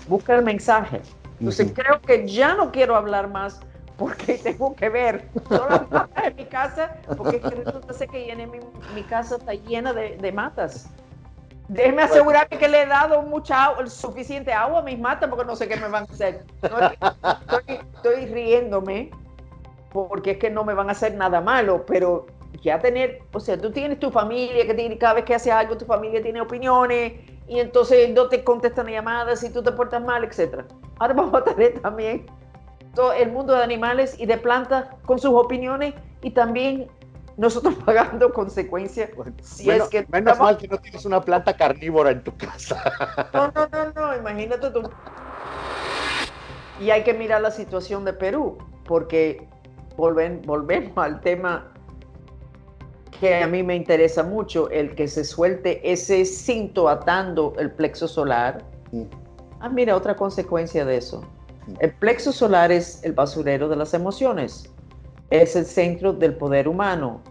Busca 0.10 0.36
el 0.36 0.44
mensaje. 0.44 1.02
Entonces 1.40 1.72
creo 1.74 2.02
que 2.02 2.28
ya 2.28 2.56
no 2.56 2.72
quiero 2.72 2.98
hablar 2.98 3.30
más 3.30 3.62
porque 4.02 4.34
tengo 4.44 4.76
que 4.76 4.90
ver 4.90 5.30
todas 5.48 5.70
las 5.70 5.92
matas 5.92 6.24
de 6.24 6.34
mi 6.34 6.46
casa, 6.46 6.96
porque 7.16 7.38
es 7.38 7.44
que 7.44 7.56
resulta 7.64 7.94
ser 7.94 8.08
que 8.10 8.36
mi, 8.36 8.60
mi, 8.96 9.04
casa 9.04 9.36
está 9.36 9.54
llena 9.54 9.94
de, 9.94 10.18
de 10.18 10.32
matas. 10.32 10.90
Déjeme 11.68 12.02
asegurarme 12.02 12.58
que 12.58 12.68
le 12.68 12.82
he 12.82 12.86
dado 12.88 13.22
mucha 13.22 13.76
suficiente 13.88 14.52
agua 14.52 14.80
a 14.80 14.82
mis 14.82 15.00
matas 15.00 15.30
porque 15.30 15.46
no 15.46 15.56
sé 15.56 15.68
qué 15.68 15.78
me 15.78 15.88
van 15.88 16.06
a 16.10 16.12
hacer. 16.12 16.44
estoy, 16.64 17.80
estoy, 17.94 18.26
riéndome 18.26 19.12
porque 19.94 20.32
es 20.32 20.38
que 20.38 20.50
no 20.50 20.64
me 20.64 20.74
van 20.74 20.90
a 20.90 20.94
hacer 20.94 21.14
nada 21.14 21.40
malo, 21.40 21.86
pero 21.86 22.26
ya 22.64 22.80
tener, 22.80 23.20
o 23.34 23.40
sea, 23.40 23.56
tú 23.58 23.72
tienes 23.72 24.00
tu 24.00 24.10
familia 24.10 24.66
que 24.66 24.74
tiene, 24.74 24.98
cada 24.98 25.14
vez 25.14 25.26
que 25.26 25.36
haces 25.36 25.54
algo, 25.54 25.78
tu 25.78 25.86
familia 25.86 26.22
tiene 26.24 26.42
opiniones 26.42 27.14
y 27.48 27.60
entonces 27.60 28.10
no 28.10 28.30
te 28.30 28.44
contestan 28.44 28.88
llamadas 28.88 29.44
y 29.44 29.52
tú 29.52 29.62
te 29.62 29.72
portas 29.72 30.04
mal, 30.04 30.24
etc. 30.24 30.66
Ahora 30.98 31.14
vamos 31.18 31.36
a 31.36 31.44
tener 31.44 31.80
también 31.82 32.26
todo 32.96 33.14
el 33.14 33.32
mundo 33.32 33.54
de 33.54 33.64
animales 33.64 34.16
y 34.20 34.26
de 34.26 34.38
plantas 34.38 34.88
con 35.06 35.20
sus 35.20 35.32
opiniones 35.32 35.94
y 36.22 36.32
también 36.32 36.88
nosotros 37.38 37.76
pagando 37.86 38.32
consecuencias. 38.34 39.10
si 39.42 39.70
es 39.70 39.84
que 39.90 40.06
menos 40.12 40.40
mal 40.40 40.58
que 40.58 40.68
no 40.68 40.78
tienes 40.78 41.06
una 41.06 41.22
planta 41.22 41.56
carnívora 41.56 42.12
en 42.12 42.24
tu 42.24 42.36
casa. 42.38 42.82
No, 43.34 43.52
no, 43.56 43.68
no, 43.72 43.92
no, 43.94 44.18
imagínate 44.18 44.70
tú. 44.72 44.84
Y 46.80 46.90
hay 46.90 47.04
que 47.04 47.14
mirar 47.14 47.42
la 47.42 47.52
situación 47.52 48.06
de 48.06 48.14
Perú, 48.14 48.58
porque 48.86 49.48
volven, 49.96 50.42
volvemos 50.46 50.98
al 50.98 51.22
tema 51.22 51.72
que 53.20 53.44
a 53.44 53.48
mí 53.48 53.62
me 53.62 53.76
interesa 53.76 54.24
mucho, 54.24 54.70
el 54.72 54.96
que 54.96 55.08
se 55.08 55.24
suelte 55.24 55.80
ese 55.90 56.26
cinto 56.26 56.90
atando 56.90 57.54
el 57.60 57.72
plexo 57.72 58.08
solar. 58.08 58.64
Mm. 58.92 59.04
Ah, 59.60 59.70
mira, 59.70 59.96
otra 59.96 60.16
consecuencia 60.16 60.86
de 60.86 60.98
eso. 60.98 61.24
El 61.80 61.92
plexo 61.94 62.32
solar 62.32 62.72
es 62.72 63.04
el 63.04 63.14
basurero 63.14 63.70
de 63.70 63.76
las 63.76 63.94
emociones, 63.94 64.70
es 65.30 65.56
el 65.56 65.66
centro 65.66 66.14
del 66.14 66.36
poder 66.36 66.68
humano, 66.68 67.22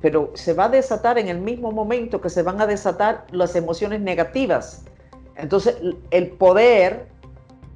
pero 0.00 0.30
se 0.34 0.52
va 0.52 0.66
a 0.66 0.68
desatar 0.68 1.18
en 1.18 1.28
el 1.28 1.38
mismo 1.38 1.72
momento 1.72 2.20
que 2.20 2.30
se 2.30 2.42
van 2.42 2.60
a 2.60 2.66
desatar 2.66 3.26
las 3.32 3.56
emociones 3.56 4.00
negativas. 4.00 4.84
Entonces 5.36 5.76
el 6.10 6.30
poder 6.32 7.08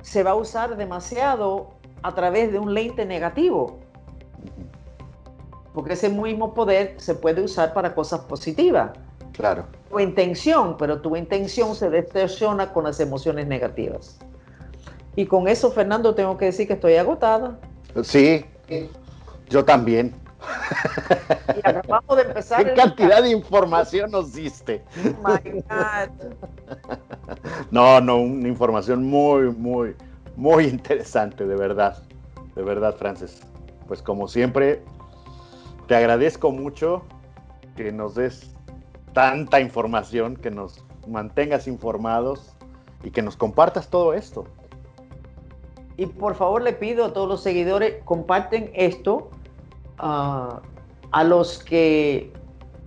se 0.03 0.23
va 0.23 0.33
a 0.33 0.35
usar 0.35 0.77
demasiado 0.77 1.71
a 2.03 2.15
través 2.15 2.53
de 2.53 2.59
un 2.59 2.73
lente 2.75 3.05
negativo, 3.05 3.79
porque 5.75 5.95
ese 5.95 6.09
mismo 6.09 6.55
poder 6.55 6.95
se 6.99 7.15
puede 7.15 7.43
usar 7.43 7.73
para 7.73 7.95
cosas 7.95 8.21
positivas. 8.21 8.91
Claro. 9.33 9.65
Tu 9.89 10.01
intención, 10.01 10.77
pero 10.77 11.01
tu 11.01 11.17
intención 11.17 11.75
se 11.75 11.91
distorsiona 11.91 12.73
con 12.73 12.85
las 12.85 13.01
emociones 13.01 13.47
negativas. 13.47 14.19
Y 15.17 15.27
con 15.27 15.49
eso, 15.49 15.71
Fernando, 15.73 16.15
tengo 16.15 16.37
que 16.37 16.47
decir 16.47 16.67
que 16.67 16.75
estoy 16.75 16.97
agotada. 16.97 17.59
Sí, 18.03 18.45
yo 19.49 19.65
también. 19.65 20.15
Y 21.57 21.69
acabamos 21.69 22.17
de 22.17 22.23
empezar. 22.23 22.65
¿Qué 22.65 22.75
cantidad 22.75 23.23
de 23.23 23.31
información 23.31 24.11
nos 24.11 24.33
diste? 24.33 24.85
Oh 25.05 25.29
my 25.29 25.51
God. 25.51 26.11
No, 27.71 28.01
no, 28.01 28.17
una 28.19 28.49
información 28.49 29.05
muy, 29.05 29.51
muy, 29.51 29.97
muy 30.37 30.65
interesante, 30.65 31.45
de 31.47 31.57
verdad. 31.57 32.03
De 32.55 32.63
verdad, 32.63 32.95
Frances. 32.97 33.43
Pues 33.87 34.01
como 34.03 34.29
siempre, 34.29 34.83
te 35.89 35.97
agradezco 35.97 36.53
mucho 36.53 37.03
que 37.77 37.93
nos 37.93 38.15
des 38.15 38.55
tanta 39.13 39.61
información, 39.61 40.37
que 40.37 40.51
nos 40.51 40.85
mantengas 41.09 41.67
informados 41.67 42.55
y 43.03 43.11
que 43.11 43.23
nos 43.23 43.37
compartas 43.37 43.89
todo 43.89 44.15
esto. 44.15 44.45
Y 46.01 46.07
por 46.07 46.35
favor 46.35 46.63
le 46.63 46.73
pido 46.73 47.05
a 47.05 47.13
todos 47.13 47.29
los 47.29 47.43
seguidores, 47.43 48.03
comparten 48.07 48.71
esto 48.73 49.29
ah, 49.99 50.63
a 51.11 51.25
los 51.25 51.63
que 51.63 52.33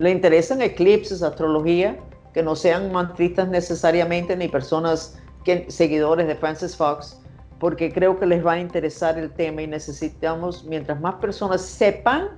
le 0.00 0.10
interesan 0.10 0.60
eclipses, 0.60 1.22
astrología, 1.22 1.96
que 2.32 2.42
no 2.42 2.56
sean 2.56 2.90
mantristas 2.90 3.48
necesariamente 3.48 4.36
ni 4.36 4.48
personas 4.48 5.16
que, 5.44 5.64
seguidores 5.70 6.26
de 6.26 6.34
Francis 6.34 6.76
Fox, 6.76 7.20
porque 7.60 7.92
creo 7.92 8.18
que 8.18 8.26
les 8.26 8.44
va 8.44 8.54
a 8.54 8.58
interesar 8.58 9.16
el 9.16 9.32
tema 9.32 9.62
y 9.62 9.68
necesitamos, 9.68 10.64
mientras 10.64 11.00
más 11.00 11.14
personas 11.14 11.62
sepan, 11.62 12.30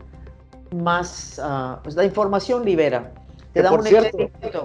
más 0.74 1.40
uh, 1.42 1.88
la 1.88 2.04
información 2.04 2.66
libera. 2.66 3.14
Te 3.54 3.62
da 3.62 3.70
por, 3.70 3.82
cierto, 3.82 4.18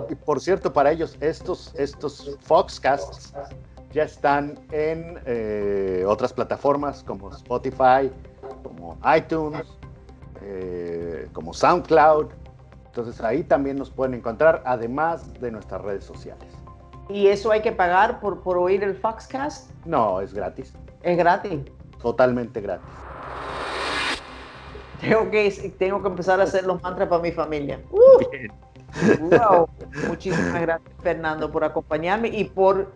y 0.09 0.15
por 0.15 0.41
cierto, 0.41 0.73
para 0.73 0.91
ellos, 0.91 1.15
estos, 1.21 1.73
estos 1.77 2.37
Foxcasts 2.41 3.33
ya 3.91 4.03
están 4.03 4.59
en 4.71 5.19
eh, 5.25 6.03
otras 6.07 6.33
plataformas 6.33 7.03
como 7.03 7.29
Spotify, 7.31 8.11
como 8.63 8.97
iTunes, 9.15 9.67
eh, 10.41 11.27
como 11.33 11.53
SoundCloud. 11.53 12.27
Entonces 12.85 13.21
ahí 13.21 13.43
también 13.43 13.77
nos 13.77 13.89
pueden 13.89 14.13
encontrar, 14.13 14.61
además 14.65 15.33
de 15.39 15.51
nuestras 15.51 15.81
redes 15.81 16.03
sociales. 16.03 16.47
¿Y 17.09 17.27
eso 17.27 17.51
hay 17.51 17.61
que 17.61 17.71
pagar 17.71 18.19
por, 18.19 18.41
por 18.41 18.57
oír 18.57 18.83
el 18.83 18.95
Foxcast? 18.95 19.71
No, 19.85 20.21
es 20.21 20.33
gratis. 20.33 20.73
¿Es 21.01 21.17
gratis? 21.17 21.59
Totalmente 22.01 22.61
gratis. 22.61 22.87
Tengo 25.01 25.31
que, 25.31 25.73
tengo 25.79 26.01
que 26.01 26.07
empezar 26.07 26.39
a 26.39 26.43
hacer 26.43 26.65
los 26.65 26.81
mantras 26.81 27.09
para 27.09 27.21
mi 27.21 27.31
familia. 27.31 27.79
Bien. 28.31 28.51
Wow. 29.19 29.67
Muchísimas 30.07 30.61
gracias, 30.61 30.93
Fernando, 31.01 31.51
por 31.51 31.63
acompañarme 31.63 32.27
y 32.27 32.45
por 32.45 32.91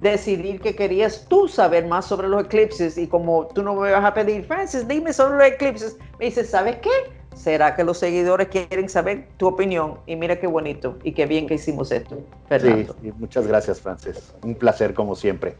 decidir 0.00 0.60
que 0.60 0.74
querías 0.74 1.26
tú 1.28 1.46
saber 1.46 1.86
más 1.86 2.06
sobre 2.06 2.28
los 2.28 2.44
eclipses 2.44 2.96
y 2.96 3.06
como 3.06 3.46
tú 3.48 3.62
no 3.62 3.74
me 3.74 3.90
vas 3.90 4.04
a 4.04 4.14
pedir, 4.14 4.44
Francis, 4.44 4.88
dime 4.88 5.12
sobre 5.12 5.38
los 5.38 5.46
eclipses, 5.46 5.96
me 6.18 6.26
dices, 6.26 6.50
¿sabes 6.50 6.76
qué? 6.76 6.90
¿Será 7.34 7.76
que 7.76 7.84
los 7.84 7.98
seguidores 7.98 8.48
quieren 8.48 8.88
saber 8.88 9.28
tu 9.36 9.46
opinión? 9.46 9.98
Y 10.06 10.16
mira 10.16 10.40
qué 10.40 10.46
bonito 10.46 10.98
y 11.04 11.12
qué 11.12 11.26
bien 11.26 11.46
que 11.46 11.54
hicimos 11.54 11.92
esto, 11.92 12.18
Fernando. 12.48 12.96
Sí, 13.00 13.12
muchas 13.18 13.46
gracias, 13.46 13.80
Francis. 13.80 14.34
Un 14.42 14.54
placer 14.54 14.94
como 14.94 15.14
siempre. 15.14 15.54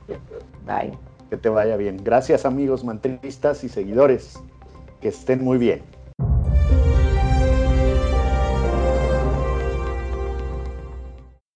Bye. 0.66 0.92
Que 1.28 1.36
te 1.36 1.48
vaya 1.48 1.76
bien. 1.76 1.98
Gracias, 2.02 2.44
amigos 2.44 2.84
mantristas 2.84 3.62
y 3.62 3.68
seguidores. 3.68 4.34
Que 5.00 5.08
estén 5.08 5.44
muy 5.44 5.58
bien. 5.58 5.82